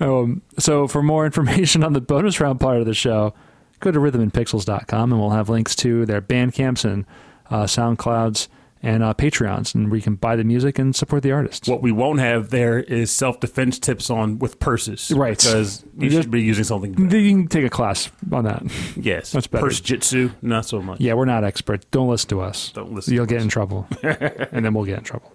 [0.00, 3.34] Um, so for more information on the bonus round part of the show,
[3.80, 7.06] go to rhythmandpixels.com and we'll have links to their Bandcamps and
[7.50, 8.48] uh, SoundClouds
[8.82, 11.68] and uh, Patreons, and where you can buy the music and support the artists.
[11.68, 15.36] What we won't have there is self defense tips on with purses, Right.
[15.36, 16.92] Because you should be using something.
[16.92, 17.18] better.
[17.18, 18.62] You can take a class on that.
[18.96, 19.64] Yes, That's better.
[19.66, 21.00] Purse jitsu, not so much.
[21.00, 21.86] Yeah, we're not experts.
[21.90, 22.70] Don't listen to us.
[22.72, 23.44] Don't listen You'll get us.
[23.44, 25.32] in trouble, and then we'll get in trouble.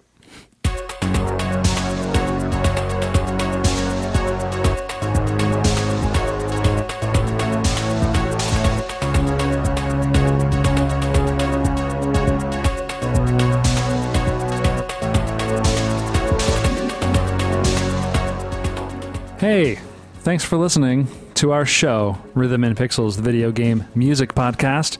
[19.42, 19.74] Hey,
[20.20, 24.98] thanks for listening to our show, Rhythm and Pixels, the video game music podcast.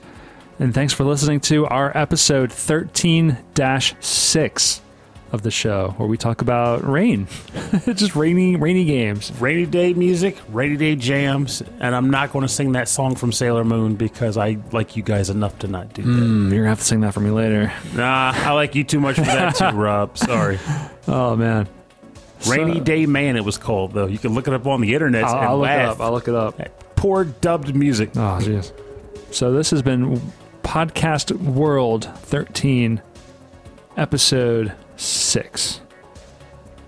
[0.59, 3.37] And thanks for listening to our episode 13
[4.01, 4.81] 6
[5.31, 7.29] of the show where we talk about rain,
[7.85, 9.31] just rainy, rainy games.
[9.39, 13.31] Rainy day music, rainy day jams, and I'm not going to sing that song from
[13.31, 16.09] Sailor Moon because I like you guys enough to not do that.
[16.09, 17.71] Mm, you're gonna have to sing that for me later.
[17.95, 20.17] Nah, I like you too much for that too, Rob.
[20.17, 20.59] Sorry.
[21.07, 21.69] Oh man,
[22.47, 24.07] Rainy Day Man, it was called though.
[24.07, 26.01] You can look it up on the internet I'll, and I'll look it up.
[26.01, 26.95] I'll look it up.
[26.95, 28.09] poor dubbed music.
[28.15, 28.71] Oh jeez.
[29.31, 30.21] So this has been
[30.63, 33.01] podcast world 13,
[33.97, 35.81] episode six,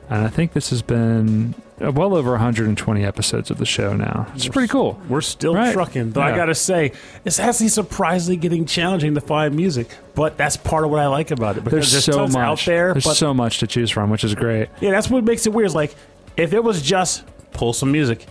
[0.09, 4.25] and I think this has been Uh, well over 120 episodes of the show now.
[4.33, 4.97] It's pretty cool.
[5.09, 5.73] We're still Right.
[5.73, 6.21] trucking, though.
[6.21, 6.93] I gotta say,
[7.25, 11.31] it's actually surprisingly getting challenging to find music, but that's part of what I like
[11.31, 12.93] about it because There's, there's, so much out there.
[12.93, 14.69] There's but so much to choose from, which is great.
[14.79, 15.65] yeah, that's what makes it weird.
[15.65, 15.93] It's like
[16.37, 18.25] if it was just pull some music,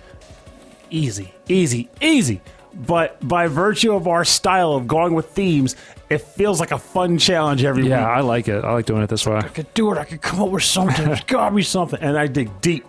[0.91, 2.41] easy, easy, easy.
[2.75, 5.77] But by virtue of our style of going with themes,
[6.11, 8.17] it feels like a fun challenge every Yeah, week.
[8.17, 8.65] I like it.
[8.65, 9.37] I like doing it this way.
[9.37, 9.99] I could do it.
[9.99, 11.05] I could come up with something.
[11.07, 12.01] There's gotta be something.
[12.01, 12.85] And I dig deep.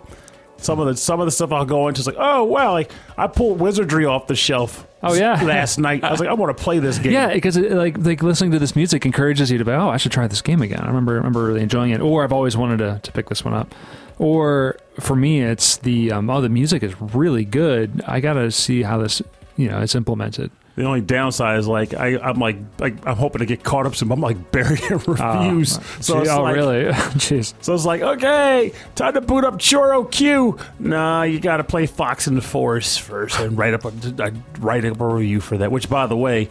[0.58, 2.90] Some of the some of the stuff I'll go into is like, oh wow, like
[3.16, 4.86] I pulled wizardry off the shelf.
[5.02, 5.42] Oh, yeah.
[5.44, 7.12] last night I was like, I want to play this game.
[7.12, 9.96] Yeah, because it, like like listening to this music encourages you to be, oh, I
[9.98, 10.80] should try this game again.
[10.80, 13.54] I remember remember really enjoying it, or I've always wanted to, to pick this one
[13.54, 13.74] up.
[14.18, 18.02] Or for me, it's the um, oh, the music is really good.
[18.06, 19.20] I gotta see how this
[19.56, 20.50] you know it's implemented.
[20.76, 23.96] The only downside is like I, I'm like, like I'm hoping to get caught up
[23.96, 24.12] some.
[24.12, 25.80] I'm like buried in reviews.
[26.00, 26.84] so it's oh, like, really?
[27.16, 27.54] Jeez.
[27.62, 30.58] So it's like, okay, time to boot up Choro Q.
[30.78, 34.32] Nah, you got to play Fox in the Forest first and write up a, I
[34.60, 35.72] write up a review for that.
[35.72, 36.50] Which, by the way,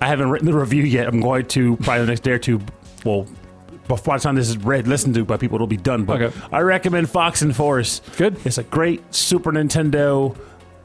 [0.00, 1.06] I haven't written the review yet.
[1.06, 2.62] I'm going to probably the next day or two.
[3.04, 3.26] Well,
[3.88, 6.04] before the time this is read, listened to by people, it'll be done.
[6.04, 6.40] But Okay.
[6.50, 8.02] I recommend Fox and Forest.
[8.16, 8.38] Good.
[8.46, 10.36] It's a great Super Nintendo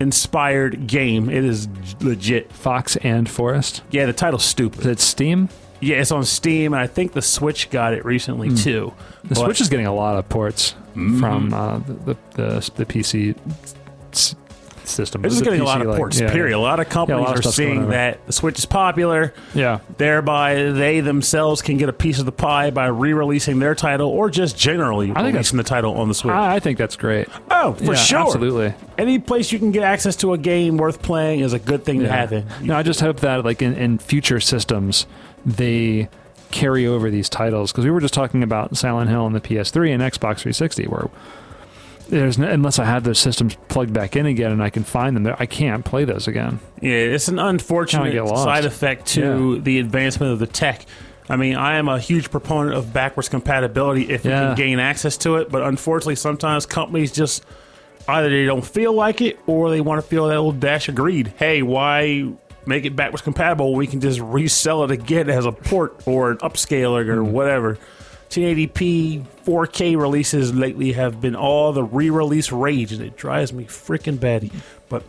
[0.02, 1.30] inspired game.
[1.30, 1.68] It is
[2.02, 2.52] legit.
[2.52, 3.84] Fox and Forest.
[3.92, 4.86] Yeah, the title's Is stupid.
[4.86, 5.48] it Steam?
[5.80, 8.94] Yeah, it's on Steam, and I think the Switch got it recently too.
[9.24, 11.20] The But- Switch is getting a lot of ports Mm-hmm.
[11.22, 13.34] from uh, the, the the the PC
[14.92, 15.24] system.
[15.24, 16.20] Just The getting a lot of like- ports.
[16.20, 16.56] yeah, period.
[16.56, 19.34] A lot of companies lot of are seeing that the Switch is popular.
[19.54, 19.80] Yeah.
[19.98, 24.30] Thereby, they themselves can get a piece of the pie by re-releasing their title, or
[24.30, 26.34] just generally I think releasing the title on the Switch.
[26.34, 27.28] I, I think that's great.
[27.50, 28.20] oh, for Yeah, sure.
[28.20, 28.74] Absolutely.
[28.98, 32.02] Any place you can get access to a game worth playing is a good thing
[32.02, 32.62] to have.
[32.64, 35.06] No, I just hope that like in, in future systems
[35.46, 36.08] they
[36.52, 39.94] carry over these titles because we were just talking about Silent Hill on the PS3
[39.94, 41.10] and Xbox 360 where
[42.12, 45.16] there's no, unless I have those systems plugged back in again and I can find
[45.16, 46.60] them, I can't play those again.
[46.82, 50.86] Yeah, it's an unfortunate side effect to the advancement of the tech.
[51.30, 55.18] I mean, I am a huge proponent of backwards compatibility if you can gain access
[55.18, 57.46] to it, but unfortunately, sometimes companies just
[58.08, 60.96] either they don't feel like it or they want to feel that little dash of
[60.96, 61.34] greed.
[61.38, 62.32] Hey, why
[62.66, 66.32] make it backwards compatible when we can just resell it again as a port or
[66.32, 67.32] an upscaler or Hmm.
[67.32, 67.78] whatever?
[68.32, 74.20] 1080p 4K releases lately have been all the re-release rage, and it drives me freaking
[74.20, 74.52] batty.
[74.90, 75.04] But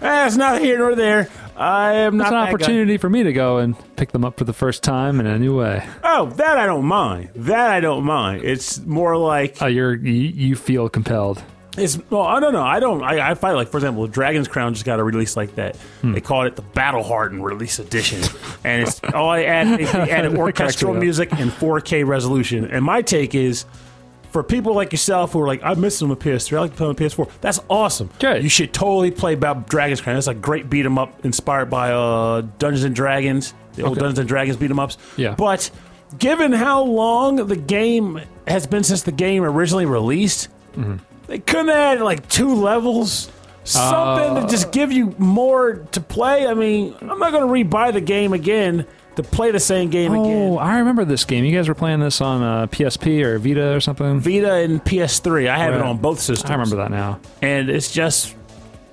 [0.00, 1.28] that's not here nor there.
[1.56, 2.48] I am It's not an that guy.
[2.52, 5.38] opportunity for me to go and pick them up for the first time in a
[5.38, 5.84] new way.
[6.04, 7.30] Oh, that I don't mind.
[7.34, 8.44] That I don't mind.
[8.44, 11.42] It's more like Uh, you're you, you feel compelled.
[11.80, 11.98] It's.
[12.10, 12.62] Well, I don't know.
[12.62, 13.02] I don't.
[13.02, 15.76] I, I find like for example, Dragon's Crown just got a release like that.
[16.02, 16.12] Hmm.
[16.12, 18.22] They called it the Battle Hardened Release Edition,
[18.64, 19.78] and it's all I add.
[19.78, 22.64] They, they added orchestral music and 4K resolution.
[22.66, 23.64] And my take is.
[24.30, 26.76] For people like yourself who are like, I miss them with PS3, I like to
[26.76, 27.30] play on PS4.
[27.40, 28.10] That's awesome.
[28.18, 28.42] Good.
[28.42, 30.16] You should totally play about Dragon's Crown.
[30.16, 34.18] That's a great beat 'em up inspired by uh, Dungeons and Dragons, the old Dungeons
[34.18, 34.98] and Dragons beat 'em ups.
[35.16, 35.34] Yeah.
[35.34, 35.70] But
[36.18, 40.96] given how long the game has been since the game originally released, Mm-hmm.
[41.28, 43.30] They couldn't add like two levels,
[43.64, 46.46] something to just give you more to play.
[46.46, 48.86] I mean, I'm not going to rebuy the game again
[49.16, 50.52] to play the same game Oh, again.
[50.52, 51.44] Oh, I remember this game.
[51.44, 54.20] You guys were playing this on uh, PSP or Vita or something.
[54.20, 56.50] Vita and PS3, I have it on both systems.
[56.50, 57.20] I remember that now.
[57.42, 58.34] and it's just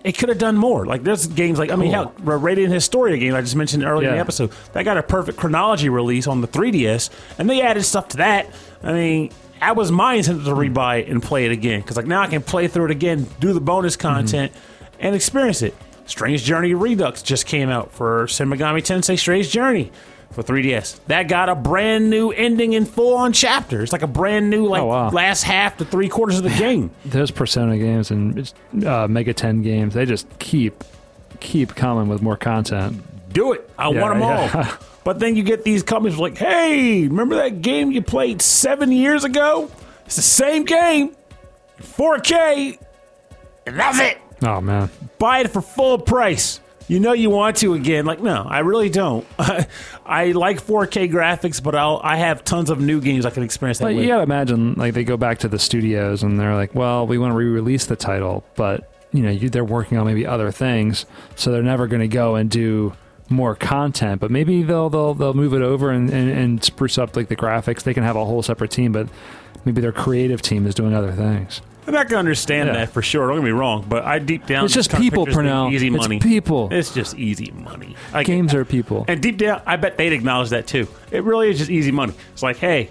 [0.04, 0.86] it could have done more.
[0.86, 2.12] Like there's games like I mean, Cool.
[2.26, 5.38] hell, Radiant Historia game I just mentioned earlier in the episode that got a perfect
[5.38, 7.10] chronology release on the 3DS,
[7.40, 8.48] and they added stuff to that.
[8.84, 9.32] I mean.
[9.62, 12.28] I was my intent to rebuy it and play it again because like now I
[12.28, 14.52] can play through it again, do the bonus content,
[15.00, 15.76] and experience it.
[16.06, 19.92] Strange Journey Redux just came out for Shin Megami Tensei Strange Journey
[20.32, 21.00] for 3DS.
[21.08, 23.82] That got a brand new ending and full on chapter.
[23.82, 25.10] It's like a brand new like Oh, wow.
[25.10, 26.92] last half to three quarters of the game.
[27.06, 28.54] Those Persona games and
[28.86, 30.84] uh, Mega Ten games, they just keep
[31.40, 33.02] keep coming with more content.
[33.36, 33.70] Do it.
[33.78, 34.64] I Yeah, want them yeah.
[34.72, 34.78] all.
[35.06, 39.24] But then you get these companies like, hey, remember that game you played seven years
[39.24, 39.70] ago?
[40.08, 41.16] It's the same game,
[41.80, 42.80] 4K,
[43.68, 44.18] and that's it.
[44.44, 44.90] Oh man,
[45.20, 46.60] Buy it for full price.
[46.88, 48.06] You know you want to again.
[48.06, 49.26] Like, no, I really don't.
[49.40, 53.80] I like 4K graphics, but I'll I have tons of new games I can experience
[53.80, 54.04] that But with.
[54.04, 57.18] you gotta imagine, like they go back to the studios and they're like, "Well, we
[57.18, 61.06] want to re-release the title, but you know, you, they're working on maybe other things,
[61.36, 62.94] so they're never going to go and do
[63.30, 64.22] more content.
[64.22, 67.36] But maybe they'll they'll they'll move it over and, and, and spruce up like the
[67.36, 67.84] graphics.
[67.84, 69.08] They can have a whole separate team, but
[69.66, 71.62] maybe their creative team is doing other things.
[71.88, 72.74] And I can understand Yeah.
[72.78, 73.28] that for sure.
[73.28, 75.72] Don't get me wrong, but I deep down It's just people, picture this being Pernell.
[75.72, 76.20] Easy It's money.
[76.20, 76.70] people.
[76.72, 77.96] It's just easy money.
[78.24, 79.06] Games are people.
[79.08, 80.88] And deep down, I bet they'd acknowledge that too.
[81.12, 82.14] It really is just easy money.
[82.34, 82.90] It's like, hey,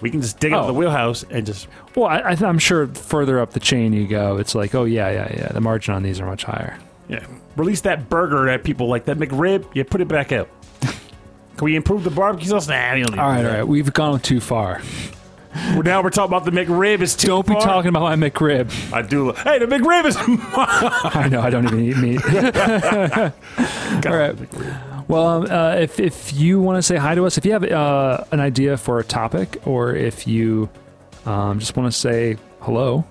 [0.00, 0.66] we can just dig up Oh.
[0.68, 4.38] the wheelhouse and just Well, I, I, I'm sure further up the chain you go,
[4.38, 5.48] it's like, oh yeah, yeah, yeah.
[5.52, 6.78] The margin on these are much higher.
[7.08, 7.26] yeah
[7.56, 9.66] release that burger at people like that McRib.
[9.74, 10.48] Yeah, put it back out.
[10.80, 12.68] Can we improve the barbecue sauce?
[12.68, 13.66] Nah, we don't need All right, all right.
[13.66, 14.80] We've gone too far.
[15.52, 17.00] Well, now we're talking about the McRib.
[17.00, 17.62] Is too Don't be far.
[17.62, 18.92] talking about my McRib.
[18.92, 19.32] I do.
[19.32, 20.16] Hey, the McRib is.
[20.18, 21.40] I know.
[21.40, 22.24] I don't even eat meat.
[24.06, 24.36] All right.
[25.08, 27.64] Well, um, uh, if if you want to say hi to us, if you have
[27.64, 30.68] uh, an idea for a topic, or if you
[31.26, 33.04] um, just want to say hello,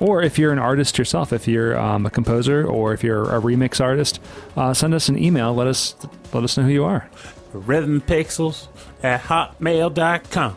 [0.00, 3.40] or if you're an artist yourself, if you're um, a composer, or if you're a
[3.40, 4.20] remix artist,
[4.56, 5.54] uh, send us an email.
[5.54, 5.94] Let us
[6.32, 7.08] let us know who you are.
[7.52, 8.68] Rhythm Pixels
[9.02, 10.56] at hotmail.com.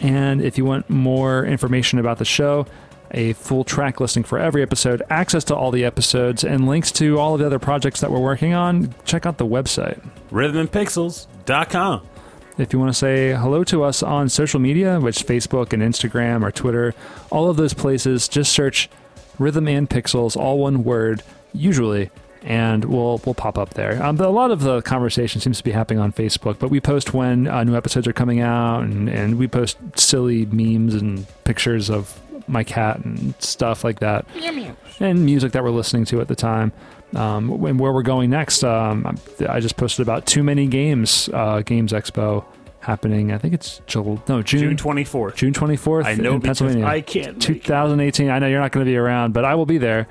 [0.00, 2.66] And if you want more information about the show,
[3.12, 7.18] a full track listing for every episode, access to all the episodes, and links to
[7.18, 10.04] all of the other projects that we're working on, check out the website.
[10.30, 12.08] Rhythmpixels.com.
[12.56, 16.44] If you want to say hello to us on social media, which Facebook and Instagram
[16.44, 16.94] or Twitter,
[17.30, 18.88] all of those places, just search
[19.40, 22.10] Rhythm and Pixels, all one word, usually,
[22.44, 24.00] and we'll we'll pop up there.
[24.00, 27.12] Um, a lot of the conversation seems to be happening on Facebook, but we post
[27.12, 31.90] when uh, new episodes are coming out, and, and we post silly memes and pictures
[31.90, 34.26] of my cat and stuff like that
[35.00, 36.70] and music that we're listening to at the time.
[37.14, 39.18] Um, and where we're going next, um,
[39.48, 42.44] I just posted about too many games, uh, Games Expo
[42.80, 43.32] happening.
[43.32, 45.36] I think it's Jul- no June June 24th.
[45.36, 46.84] June twenty fourth I know in Pennsylvania.
[46.84, 47.36] I can't.
[47.38, 47.62] make it.
[47.62, 48.30] 2018.
[48.30, 50.06] I know you're not going to be around, but I will be there,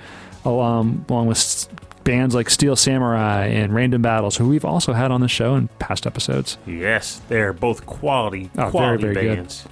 [0.46, 1.68] along along with
[2.04, 5.68] bands like Steel Samurai and Random Battles, who we've also had on the show in
[5.80, 6.58] past episodes.
[6.66, 9.36] Yes, they're both quality, Oh, quality very good.
[9.38, 9.66] bands.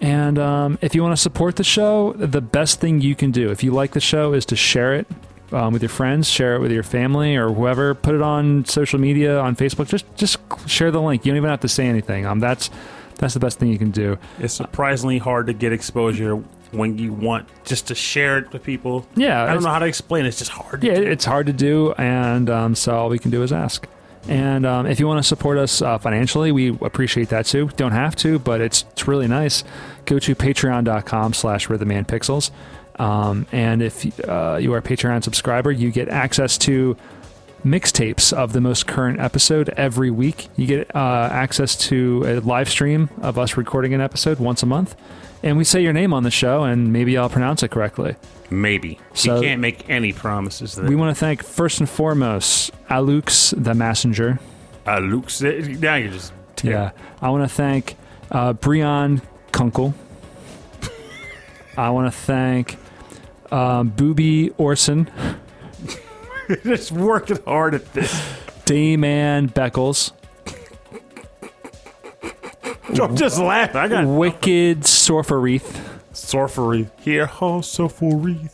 [0.00, 3.50] And um, if you want to support the show, the best thing you can do,
[3.50, 5.06] if you like the show, is to share it
[5.52, 7.94] um, with your friends, share it with your family or whoever.
[7.94, 9.88] Put it on social media, on Facebook.
[9.88, 11.24] Just just share the link.
[11.24, 12.26] You don't even have to say anything.
[12.26, 12.70] Um, that's
[13.18, 14.18] that's the best thing you can do.
[14.40, 16.42] It's surprisingly hard to get exposure
[16.72, 19.06] when you want just to share it with people.
[19.14, 20.28] Yeah, I don't know how to explain it.
[20.28, 20.80] It's just hard.
[20.80, 21.02] to Yeah, do.
[21.02, 23.86] it's hard to do, and um, so all we can do is ask.
[24.26, 27.68] And um, if you want to support us uh, financially, we appreciate that too.
[27.76, 29.62] Don't have to, but it's, it's really nice.
[30.06, 32.50] Go to patreon.com slash rhythmandpixels.
[32.98, 36.96] Um, and if uh, you are a Patreon subscriber, you get access to
[37.64, 40.48] mixtapes of the most current episode every week.
[40.56, 44.66] You get uh, access to a live stream of us recording an episode once a
[44.66, 44.94] month.
[45.42, 48.16] And we say your name on the show, and maybe I'll pronounce it correctly.
[48.50, 48.98] Maybe.
[49.12, 50.78] So- you can't make any promises.
[50.78, 54.38] We want to thank first and foremost Alux the Messenger.
[54.86, 57.96] Alux, now you're just Yeah, I want to thank
[58.30, 59.22] uh, Breon
[59.52, 59.94] Kunkel.
[61.76, 62.76] I want to thank
[63.54, 65.10] um, Booby Orson,
[66.64, 68.12] just working hard at this.
[68.66, 70.12] Dayman Beckles,
[73.00, 73.76] I'm just laughing.
[73.76, 75.80] I got Wicked Sorfereith,
[76.12, 77.30] sorcery here.
[77.40, 78.48] Oh, sorcery.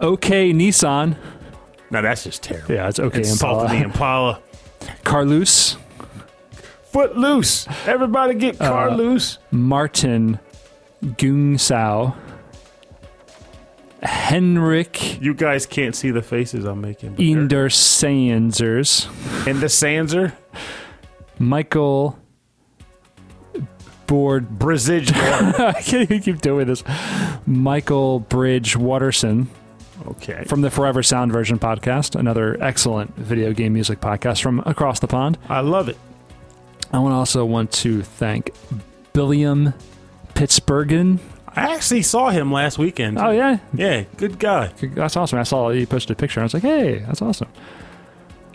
[0.00, 1.16] OK Nissan.
[1.90, 2.74] Now that's just terrible.
[2.74, 4.40] Yeah, it's OK Insulting the Impala.
[4.84, 4.94] Impala.
[5.04, 5.76] Carlos,
[6.90, 7.66] Foot loose.
[7.86, 9.38] Everybody get car Uh, loose.
[9.50, 10.38] Martin
[11.04, 12.14] Gungsau,
[14.24, 17.16] Henrik You guys can't see the faces I'm making.
[17.16, 19.06] Inder Sanzers.
[19.46, 20.32] And the Sanser.
[21.38, 22.18] Michael
[24.06, 24.48] Board.
[24.58, 25.12] Brizage.
[25.14, 26.82] I can't even keep doing this.
[27.46, 29.50] Michael Bridge Waterson.
[30.06, 30.44] okay.
[30.44, 35.06] from the Forever Sound Version podcast, another excellent video game music podcast from across the
[35.06, 35.36] pond.
[35.50, 35.98] I love it.
[36.94, 38.52] I want also want to thank
[39.12, 39.74] Billiam
[40.34, 41.18] Pittsburghan.
[41.56, 43.18] I actually saw him last weekend.
[43.18, 44.72] Oh yeah, Yeah, good guy.
[44.82, 45.38] that's awesome.
[45.38, 46.40] I saw he posted a picture.
[46.40, 47.48] I was like, hey, that's awesome.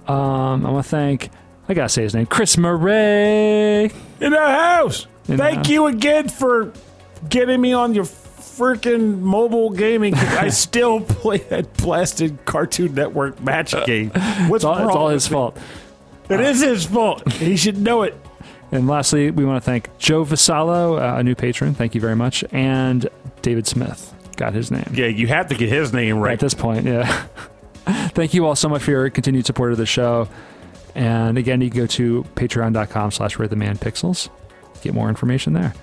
[0.08, 1.30] Um, I want to thank.
[1.68, 3.86] I gotta say his name, Chris Murray.
[4.20, 5.06] In the house.
[5.28, 5.70] In the Thank house.
[5.70, 6.74] you again for
[7.30, 10.16] getting me on your freaking mobile gaming.
[10.16, 14.10] I still play that blasted Cartoon Network match game.
[14.10, 14.88] What's It's all, wrong?
[14.88, 15.58] it's all his fault.
[16.28, 17.32] It is his fault.
[17.34, 18.16] He should know it.
[18.72, 21.74] And lastly, we want to thank Joe Vasallo, uh, a new patron.
[21.74, 22.44] Thank you very much.
[22.52, 23.08] And
[23.42, 24.92] David Smith got his name.
[24.94, 26.34] Yeah, you have to get his name right.
[26.34, 27.26] At this point, yeah.
[28.10, 30.28] Thank you all so much for your continued support of the show.
[30.94, 34.30] And again, you can go to patreon.com slash rhythmandpixels.
[34.82, 35.74] Get more information there.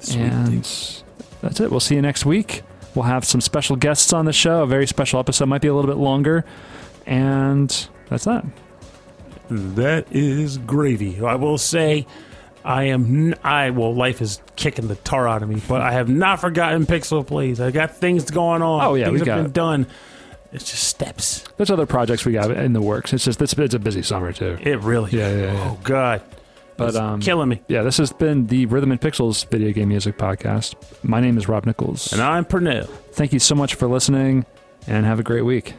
[0.00, 1.04] Sweet and thing.
[1.42, 1.70] that's it.
[1.70, 2.62] We'll see you next week.
[2.94, 4.62] We'll have some special guests on the show.
[4.62, 5.46] A very special episode.
[5.46, 6.44] Might be a little bit longer.
[7.06, 8.44] And that's that.
[9.48, 11.22] That is gravy.
[11.24, 12.06] I will say,
[12.64, 13.34] I am.
[13.44, 16.86] I well, life is kicking the tar out of me, but I have not forgotten
[16.86, 17.60] Pixel Plays.
[17.60, 18.84] I got things going on.
[18.84, 19.52] Oh, yeah, things we have got been it.
[19.52, 19.86] done.
[20.52, 21.44] It's just steps.
[21.56, 23.12] There's other projects we got in the works.
[23.12, 24.56] It's just it's, it's a busy summer too.
[24.60, 25.12] It really.
[25.12, 25.70] Yeah, yeah, yeah.
[25.70, 26.22] Oh God.
[26.76, 27.62] But, It's um, killing me.
[27.68, 30.74] Yeah, this has been the Rhythm and Pixels video game music podcast.
[31.02, 32.12] My name is Rob Nichols.
[32.12, 32.86] And I'm Pernell.
[33.12, 34.44] Thank you so much for listening
[34.86, 35.72] and have a great week.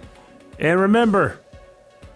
[0.57, 1.39] And remember,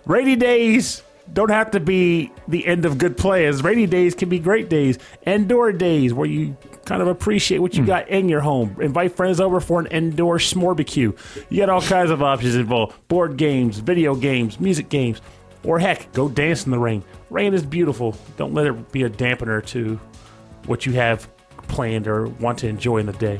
[0.05, 1.03] rainy days
[1.33, 3.63] don't have to be the end of good plans.
[3.63, 7.81] Rainy days can be great days, indoor days where you kind of appreciate what you
[7.81, 7.87] hmm.
[7.87, 8.75] got in your home.
[8.81, 11.17] Invite friends over for an indoor smarbecue.
[11.49, 15.21] You got all kinds of options involved board games, video games, music games,
[15.63, 17.03] or heck, go dance in the rain.
[17.29, 18.17] Rain is beautiful.
[18.37, 19.99] Don't let it be a dampener to
[20.65, 21.29] what you have
[21.67, 23.39] planned or want to enjoy in the day.